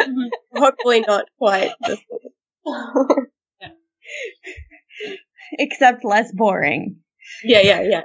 [0.00, 0.28] Mm-hmm.
[0.56, 1.72] Hopefully not quite.
[5.58, 6.96] Except less boring.
[7.42, 8.02] Yeah, yeah, yeah.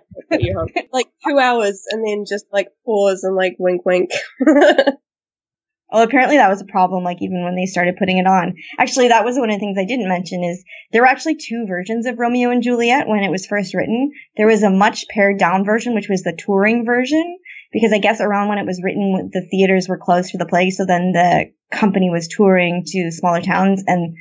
[0.91, 4.11] like two hours and then just like pause and like wink wink.
[5.91, 8.55] Well, apparently that was a problem, like even when they started putting it on.
[8.77, 11.65] Actually, that was one of the things I didn't mention is there were actually two
[11.67, 14.11] versions of Romeo and Juliet when it was first written.
[14.37, 17.39] There was a much pared down version, which was the touring version,
[17.71, 20.69] because I guess around when it was written, the theaters were closed for the play,
[20.69, 24.15] so then the company was touring to smaller towns, and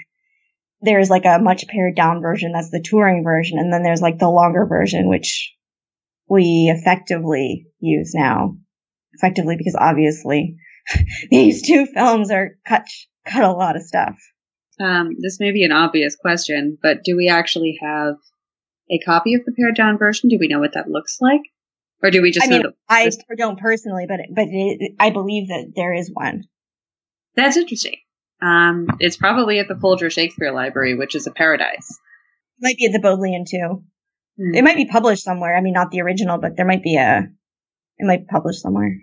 [0.80, 4.18] there's like a much pared down version, that's the touring version, and then there's like
[4.18, 5.54] the longer version, which
[6.30, 8.56] we effectively use now.
[9.14, 10.56] Effectively because obviously
[11.30, 12.86] these two films are cut
[13.26, 14.16] cut a lot of stuff.
[14.80, 18.14] Um, this may be an obvious question, but do we actually have
[18.90, 20.28] a copy of the pared down version?
[20.28, 21.42] Do we know what that looks like,
[22.02, 22.46] or do we just?
[22.46, 26.44] I mean, I don't personally, but but it, I believe that there is one.
[27.34, 27.96] That's interesting.
[28.40, 31.98] Um, it's probably at the Folger Shakespeare Library, which is a paradise.
[32.58, 33.84] It might be at the Bodleian too.
[34.40, 34.56] Mm.
[34.56, 35.56] It might be published somewhere.
[35.56, 37.28] I mean, not the original, but there might be a.
[37.98, 38.96] It might be published somewhere.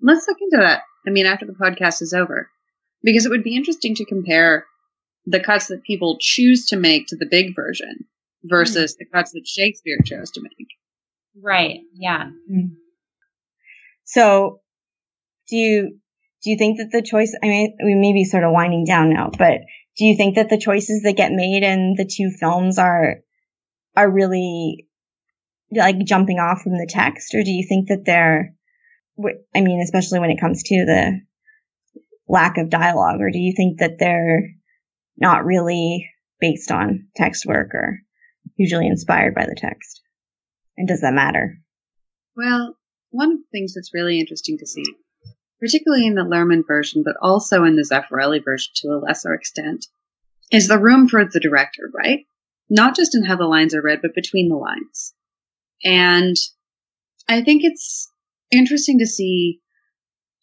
[0.00, 0.82] Let's look into that.
[1.06, 2.50] I mean, after the podcast is over,
[3.02, 4.66] because it would be interesting to compare
[5.26, 8.06] the cuts that people choose to make to the big version
[8.44, 8.98] versus mm.
[8.98, 10.68] the cuts that Shakespeare chose to make.
[11.40, 11.80] Right.
[11.94, 12.30] Yeah.
[12.50, 12.76] Mm.
[14.04, 14.60] So,
[15.48, 15.98] do you
[16.42, 17.36] do you think that the choice?
[17.42, 19.60] I mean, we may be sort of winding down now, but
[19.96, 23.16] do you think that the choices that get made in the two films are
[23.96, 24.88] are really
[25.70, 28.54] like jumping off from the text, or do you think that they're
[29.18, 31.20] I mean, especially when it comes to the
[32.28, 34.50] lack of dialogue, or do you think that they're
[35.16, 36.08] not really
[36.40, 37.98] based on text work or
[38.56, 40.00] usually inspired by the text?
[40.76, 41.58] And does that matter?
[42.36, 42.76] Well,
[43.10, 44.84] one of the things that's really interesting to see,
[45.60, 49.86] particularly in the Luhrmann version, but also in the Zeffirelli version to a lesser extent,
[50.50, 52.20] is the room for the director, right?
[52.70, 55.12] Not just in how the lines are read, but between the lines.
[55.84, 56.36] And
[57.28, 58.10] I think it's
[58.52, 59.60] interesting to see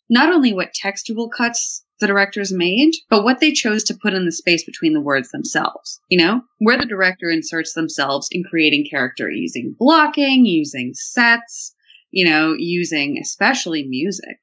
[0.09, 4.25] not only what textual cuts the directors made, but what they chose to put in
[4.25, 5.99] the space between the words themselves.
[6.09, 11.73] You know, where the director inserts themselves in creating character using blocking, using sets,
[12.11, 14.39] you know, using especially music.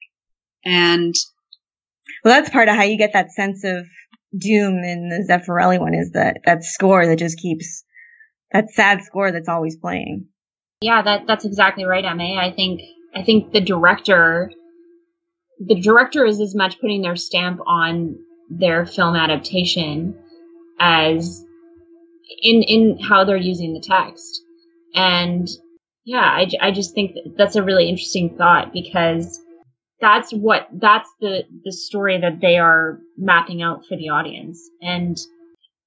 [0.64, 1.14] And
[2.24, 3.86] well, that's part of how you get that sense of
[4.36, 7.84] doom in the Zeffirelli one is that that score that just keeps
[8.52, 10.26] that sad score that's always playing.
[10.80, 12.38] Yeah, that that's exactly right, Ma.
[12.38, 12.80] I think
[13.16, 14.52] I think the director,
[15.58, 18.16] the director is as much putting their stamp on
[18.50, 20.16] their film adaptation
[20.78, 21.44] as
[22.42, 24.42] in in how they're using the text.
[24.94, 25.48] And
[26.04, 29.40] yeah, I, I just think that that's a really interesting thought because
[30.00, 34.60] that's what that's the the story that they are mapping out for the audience.
[34.82, 35.16] And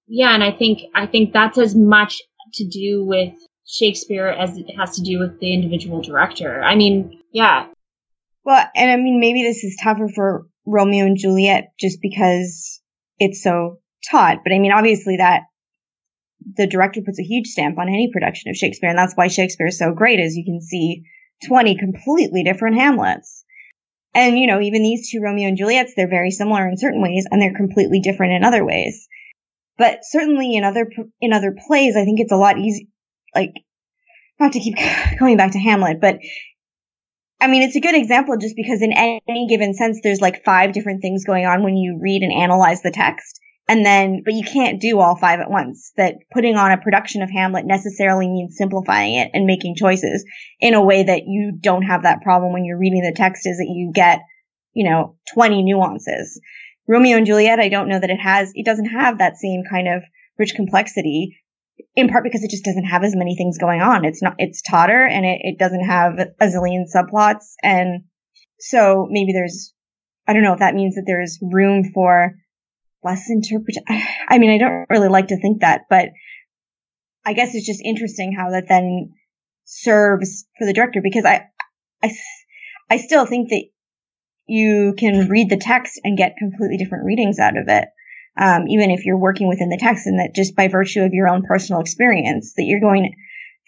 [0.07, 2.21] yeah, and I think I think that's as much
[2.55, 3.33] to do with
[3.67, 6.63] Shakespeare as it has to do with the individual director.
[6.63, 7.67] I mean, yeah.
[8.43, 12.81] Well, and I mean, maybe this is tougher for Romeo and Juliet just because
[13.19, 14.39] it's so taut.
[14.43, 15.43] But I mean, obviously that
[16.55, 18.89] the director puts a huge stamp on any production of Shakespeare.
[18.89, 21.03] And that's why Shakespeare is so great is you can see
[21.47, 23.43] 20 completely different Hamlets.
[24.15, 27.27] And, you know, even these two Romeo and Juliets, they're very similar in certain ways
[27.29, 29.07] and they're completely different in other ways.
[29.77, 30.89] But certainly in other,
[31.21, 32.87] in other plays, I think it's a lot easier,
[33.35, 33.53] like,
[34.39, 34.75] not to keep
[35.19, 36.19] going back to Hamlet, but
[37.41, 40.73] I mean, it's a good example just because in any given sense, there's like five
[40.73, 43.39] different things going on when you read and analyze the text.
[43.69, 45.91] And then, but you can't do all five at once.
[45.95, 50.25] That putting on a production of Hamlet necessarily means simplifying it and making choices
[50.59, 53.57] in a way that you don't have that problem when you're reading the text is
[53.57, 54.21] that you get,
[54.73, 56.41] you know, 20 nuances.
[56.87, 59.87] Romeo and Juliet, I don't know that it has, it doesn't have that same kind
[59.87, 60.01] of
[60.39, 61.38] rich complexity
[61.95, 64.05] in part because it just doesn't have as many things going on.
[64.05, 67.53] It's not, it's tauter and it, it doesn't have a zillion subplots.
[67.63, 68.03] And
[68.59, 69.73] so maybe there's,
[70.27, 72.35] I don't know if that means that there's room for
[73.03, 73.83] less interpretation.
[74.29, 76.09] I mean, I don't really like to think that, but
[77.25, 79.13] I guess it's just interesting how that then
[79.65, 81.45] serves for the director because I,
[82.03, 82.11] I,
[82.89, 83.63] I still think that
[84.47, 87.87] you can read the text and get completely different readings out of it.
[88.39, 91.27] Um, even if you're working within the text and that just by virtue of your
[91.27, 93.13] own personal experience that you're going,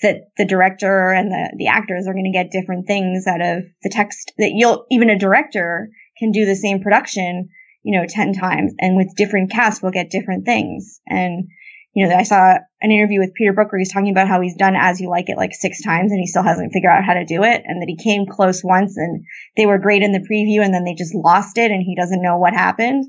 [0.02, 3.64] that the director and the, the actors are going to get different things out of
[3.84, 7.50] the text that you'll, even a director can do the same production
[7.84, 11.02] you know, 10 times and with different casts we'll get different things.
[11.08, 11.48] And,
[11.94, 14.56] you know, I saw an interview with Peter Brook where he's talking about how he's
[14.56, 17.16] done As You Like It like six times and he still hasn't figured out how
[17.16, 19.24] to do it and that he came close once and
[19.58, 22.22] they were great in the preview and then they just lost it and he doesn't
[22.22, 23.06] know what happened.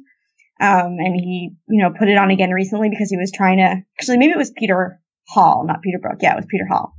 [0.63, 3.83] Um, and he, you know, put it on again recently because he was trying to,
[3.99, 6.19] actually maybe it was Peter Hall, not Peter Brook.
[6.21, 6.95] Yeah, it was Peter Hall.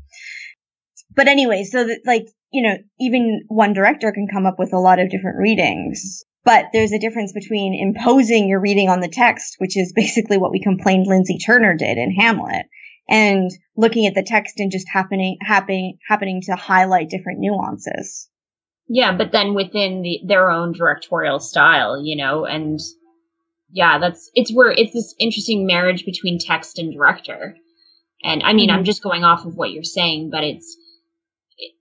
[1.15, 4.79] But anyway, so that like, you know, even one director can come up with a
[4.79, 6.25] lot of different readings.
[6.43, 10.51] But there's a difference between imposing your reading on the text, which is basically what
[10.51, 12.65] we complained Lyndsey Turner did in Hamlet,
[13.07, 18.27] and looking at the text and just happening, happening, happening to highlight different nuances.
[18.89, 22.77] Yeah, but then within the, their own directorial style, you know, and
[23.73, 27.57] yeah, that's, it's where it's this interesting marriage between text and director.
[28.23, 28.77] And I mean, mm-hmm.
[28.77, 30.77] I'm just going off of what you're saying, but it's,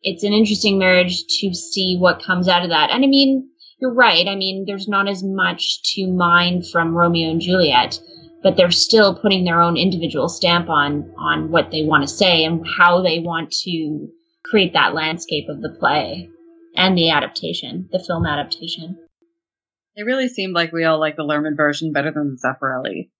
[0.02, 2.90] it's an interesting marriage to see what comes out of that.
[2.90, 4.26] And I mean, you're right.
[4.26, 8.00] I mean, there's not as much to mine from Romeo and Juliet,
[8.42, 12.44] but they're still putting their own individual stamp on on what they want to say
[12.44, 14.08] and how they want to
[14.44, 16.28] create that landscape of the play
[16.76, 18.98] and the adaptation, the film adaptation.
[19.94, 23.10] It really seemed like we all like the Luhrmann version better than the Zeffirelli.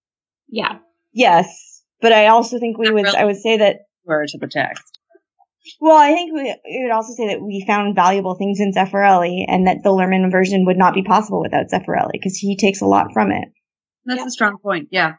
[0.48, 0.78] Yeah.
[1.12, 3.06] Yes, but I also think we would.
[3.06, 4.98] I would say that word to the text.
[5.80, 9.44] Well, I think we, we, would also say that we found valuable things in Zeffirelli
[9.46, 12.86] and that the Luhrmann version would not be possible without Zeffirelli because he takes a
[12.86, 13.48] lot from it.
[14.04, 14.26] That's yep.
[14.26, 14.88] a strong point.
[14.90, 15.14] Yeah.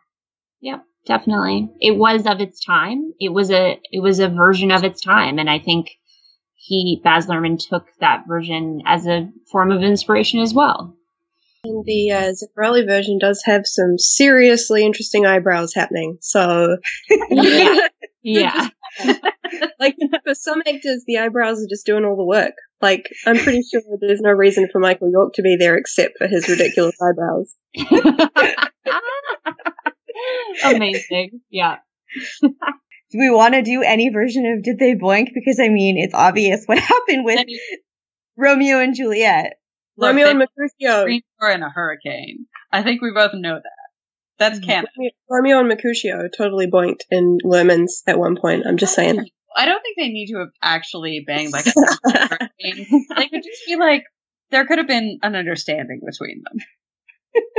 [0.59, 1.69] Yeah, definitely.
[1.79, 3.13] It was of its time.
[3.19, 5.39] It was a, it was a version of its time.
[5.39, 5.91] And I think
[6.55, 10.97] he, Baz Luhrmann took that version as a form of inspiration as well.
[11.63, 16.17] And the uh, Zeffirelli version does have some seriously interesting eyebrows happening.
[16.19, 16.77] So,
[17.29, 17.87] yeah,
[18.21, 18.67] yeah.
[19.79, 19.95] like
[20.25, 22.53] for some actors, the eyebrows are just doing all the work.
[22.81, 26.27] Like I'm pretty sure there's no reason for Michael York to be there except for
[26.27, 27.55] his ridiculous eyebrows.
[30.65, 31.41] Amazing.
[31.49, 31.77] Yeah.
[32.41, 32.49] do
[33.13, 35.29] we want to do any version of Did They Boink?
[35.33, 37.59] Because I mean, it's obvious what happened with I mean,
[38.37, 39.53] Romeo and Juliet.
[39.97, 41.05] Romeo and Mercutio.
[41.39, 42.45] Or in a hurricane.
[42.71, 43.83] I think we both know that.
[44.39, 44.69] That's mm-hmm.
[44.69, 45.11] canon.
[45.29, 48.65] Romeo and Mercutio totally boinked in Luhrmann's at one point.
[48.65, 49.25] I'm just saying.
[49.55, 51.67] I don't think they need to have actually banged like
[52.05, 53.05] a hurricane.
[53.15, 54.03] They could just be like,
[54.49, 56.57] there could have been an understanding between them.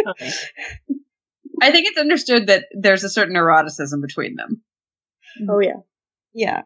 [0.06, 0.31] Okay.
[1.61, 4.62] I think it's understood that there's a certain eroticism between them.
[5.48, 5.81] Oh yeah.
[6.32, 6.62] Yeah.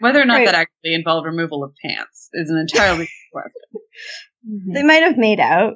[0.00, 0.46] Whether or not right.
[0.46, 3.82] that actually involved removal of pants is an entirely different question.
[4.48, 4.72] Mm-hmm.
[4.72, 5.74] They might have made out.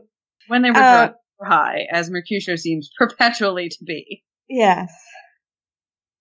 [0.49, 1.13] When they were uh,
[1.43, 4.25] high, as Mercutio seems perpetually to be.
[4.49, 4.93] Yes.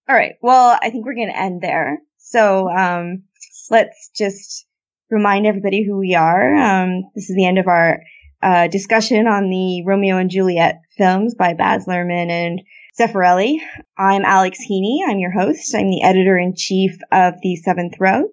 [0.08, 0.34] All right.
[0.42, 2.00] Well, I think we're going to end there.
[2.18, 3.24] So, um,
[3.70, 4.66] let's just
[5.10, 6.56] remind everybody who we are.
[6.56, 8.00] Um, this is the end of our
[8.42, 12.62] uh, discussion on the Romeo and Juliet films by Baz Luhrmann and
[13.00, 13.58] Zeffirelli.
[13.98, 15.04] I'm Alex Heeney.
[15.08, 15.74] I'm your host.
[15.76, 18.26] I'm the editor in chief of the Seventh Row.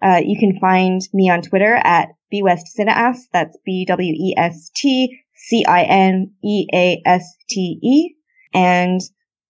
[0.00, 3.28] Uh, you can find me on Twitter at bwestcineaste.
[3.32, 8.14] That's B W E S T C I N E A S T E.
[8.54, 9.00] And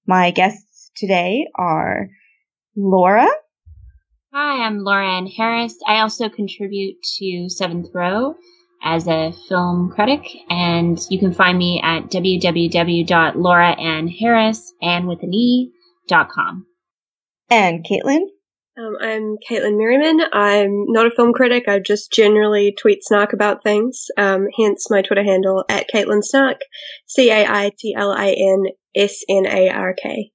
[0.07, 2.09] my guests today are
[2.77, 3.29] Laura.
[4.33, 5.77] Hi, I'm Laura Ann Harris.
[5.87, 8.35] I also contribute to Seventh Row.
[8.83, 15.73] as a film critic, and you can find me at www.lauraannharris and with an e
[16.07, 16.65] dot com.
[17.51, 18.29] And Caitlin?
[18.79, 20.21] Um, I'm Caitlin Merriman.
[20.33, 21.65] I'm not a film critic.
[21.67, 24.07] I just generally tweet snark about things.
[24.17, 26.61] Um, hence my Twitter handle at Caitlin Snark,
[27.07, 30.31] C A I T L I N S N A R K.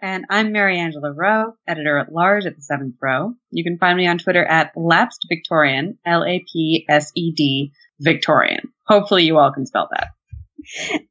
[0.00, 3.34] And I'm Mary Angela Rowe, editor at large at the Seventh Row.
[3.50, 7.72] You can find me on Twitter at Lapsed Victorian, L A P S E D
[8.00, 8.72] Victorian.
[8.86, 10.08] Hopefully you all can spell that.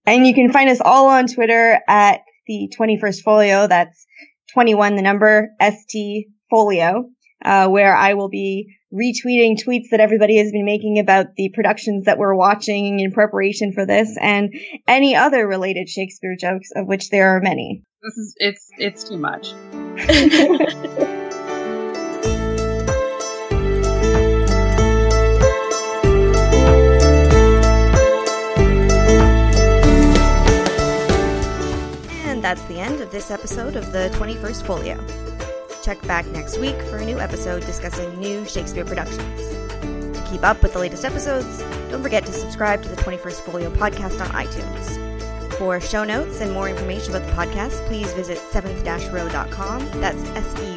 [0.08, 3.68] And you can find us all on Twitter at the 21st Folio.
[3.68, 4.08] That's
[4.54, 7.10] 21, the number, ST Folio,
[7.44, 12.06] uh, where I will be retweeting tweets that everybody has been making about the productions
[12.06, 14.54] that we're watching in preparation for this and
[14.88, 17.84] any other related Shakespeare jokes, of which there are many.
[18.02, 19.54] This is, it's, it's too much.
[32.38, 35.47] And that's the end of this episode of the 21st Folio.
[35.88, 39.40] Check back next week for a new episode discussing new Shakespeare productions.
[40.18, 43.70] To keep up with the latest episodes, don't forget to subscribe to the 21st Folio
[43.70, 45.54] podcast on iTunes.
[45.54, 50.02] For show notes and more information about the podcast, please visit 7th-row.com.
[50.02, 50.74] That's S-E-V-E-N-T-H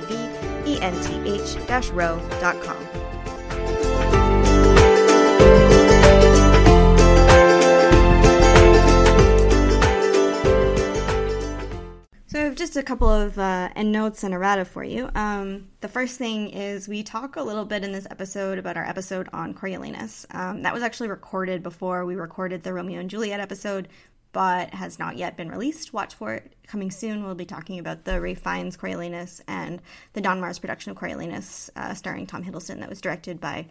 [12.30, 15.10] So I have just a couple of uh, end notes and errata for you.
[15.16, 18.84] Um, the first thing is we talk a little bit in this episode about our
[18.84, 20.26] episode on Coriolanus.
[20.32, 23.88] Um, that was actually recorded before we recorded the Romeo and Juliet episode,
[24.30, 25.92] but has not yet been released.
[25.92, 27.24] Watch for it coming soon.
[27.24, 29.82] We'll be talking about the Ralph Fiennes Coriolanus and
[30.12, 33.66] the Donmar's production of Coriolanus, uh, starring Tom Hiddleston, that was directed by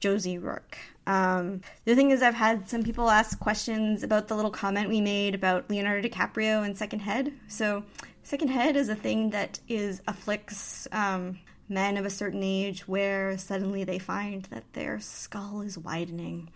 [0.00, 0.78] Josie Rourke.
[1.10, 5.00] Um, the thing is, I've had some people ask questions about the little comment we
[5.00, 7.32] made about Leonardo DiCaprio and Second Head.
[7.48, 7.82] So,
[8.22, 13.36] Second Head is a thing that is afflicts um, men of a certain age where
[13.38, 16.48] suddenly they find that their skull is widening.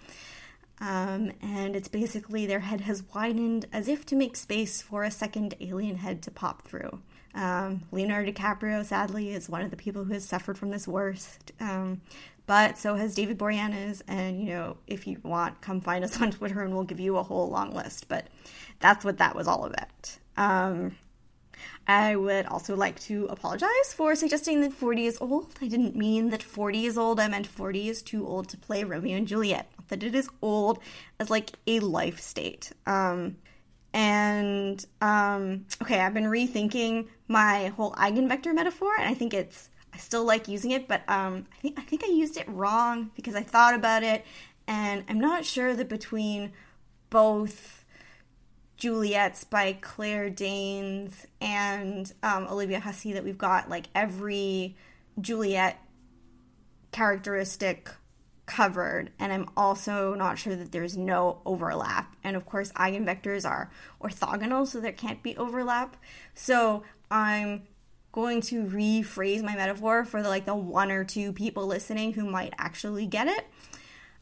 [0.80, 5.10] Um, and it's basically their head has widened as if to make space for a
[5.10, 7.00] second alien head to pop through.
[7.34, 11.50] Um, Leonardo DiCaprio, sadly, is one of the people who has suffered from this worst.
[11.58, 12.00] Um,
[12.46, 14.02] but so has David Boreanaz.
[14.06, 17.16] And, you know, if you want, come find us on Twitter and we'll give you
[17.16, 18.08] a whole long list.
[18.08, 18.26] But
[18.80, 20.18] that's what that was all about.
[20.36, 20.96] Um,
[21.86, 25.54] I would also like to apologize for suggesting that 40 is old.
[25.60, 27.20] I didn't mean that 40 is old.
[27.20, 29.70] I meant 40 is too old to play Romeo and Juliet.
[29.88, 30.78] That it is old
[31.20, 32.72] as like a life state.
[32.86, 33.36] Um,
[33.92, 39.98] and um, okay, I've been rethinking my whole eigenvector metaphor, and I think it's I
[39.98, 43.34] still like using it, but um, I think I think I used it wrong because
[43.34, 44.24] I thought about it,
[44.66, 46.52] and I'm not sure that between
[47.10, 47.84] both
[48.76, 54.76] Juliet's by Claire Danes and um, Olivia Hussey that we've got like every
[55.20, 55.78] Juliet
[56.90, 57.90] characteristic
[58.46, 62.14] covered and i'm also not sure that there's no overlap.
[62.22, 63.70] And of course eigenvectors are
[64.02, 65.96] orthogonal so there can't be overlap.
[66.34, 67.62] So i'm
[68.14, 72.24] going to rephrase my metaphor for the, like the one or two people listening who
[72.24, 73.44] might actually get it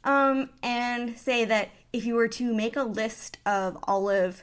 [0.03, 4.43] um, and say that if you were to make a list of all of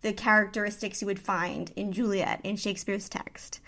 [0.00, 3.60] the characteristics you would find in Juliet in Shakespeare's text,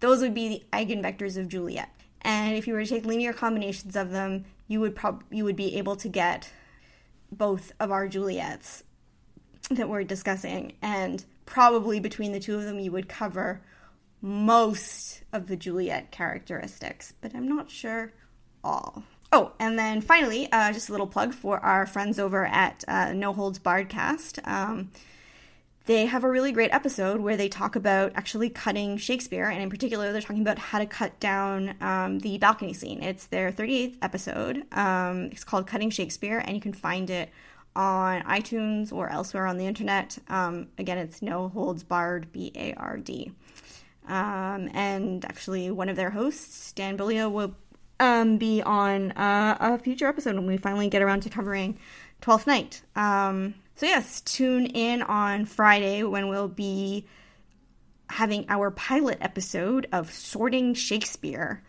[0.00, 1.90] those would be the eigenvectors of Juliet.
[2.22, 5.54] And if you were to take linear combinations of them, you would prob- you would
[5.54, 6.50] be able to get
[7.30, 8.82] both of our Juliets
[9.70, 13.62] that we're discussing, and probably between the two of them, you would cover
[14.20, 18.12] most of the Juliet characteristics, but I'm not sure
[18.64, 19.04] all.
[19.30, 23.12] Oh, and then finally, uh, just a little plug for our friends over at uh,
[23.12, 24.38] No Holds Bard Cast.
[24.44, 24.90] Um,
[25.84, 29.70] they have a really great episode where they talk about actually cutting Shakespeare, and in
[29.70, 33.02] particular, they're talking about how to cut down um, the balcony scene.
[33.02, 34.64] It's their 38th episode.
[34.72, 37.30] Um, it's called Cutting Shakespeare, and you can find it
[37.76, 40.18] on iTunes or elsewhere on the internet.
[40.28, 43.32] Um, again, it's No Holds Bard, B A R D.
[44.08, 47.54] Um, and actually, one of their hosts, Dan Bilio, will
[48.00, 51.78] um, be on uh, a future episode when we finally get around to covering
[52.20, 52.82] Twelfth Night.
[52.96, 57.06] Um, so yes, tune in on Friday when we'll be
[58.08, 61.62] having our pilot episode of Sorting Shakespeare,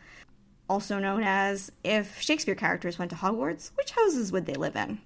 [0.70, 5.02] also known as If Shakespeare characters went to Hogwarts, which houses would they live in?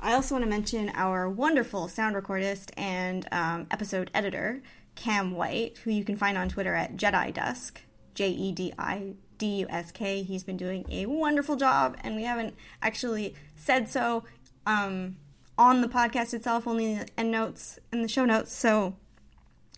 [0.00, 4.62] I also want to mention our wonderful sound recordist and um, episode editor,
[5.00, 7.80] Cam White, who you can find on Twitter at Jedi Dusk,
[8.14, 10.22] J E D I D U S K.
[10.22, 14.24] He's been doing a wonderful job, and we haven't actually said so
[14.66, 15.16] um,
[15.56, 18.52] on the podcast itself, only in the end notes and the show notes.
[18.52, 18.94] So,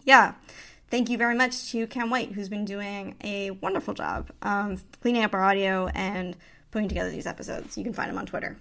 [0.02, 0.34] yeah,
[0.90, 5.22] thank you very much to Cam White, who's been doing a wonderful job um, cleaning
[5.22, 6.36] up our audio and
[6.72, 7.78] putting together these episodes.
[7.78, 8.58] You can find him on Twitter.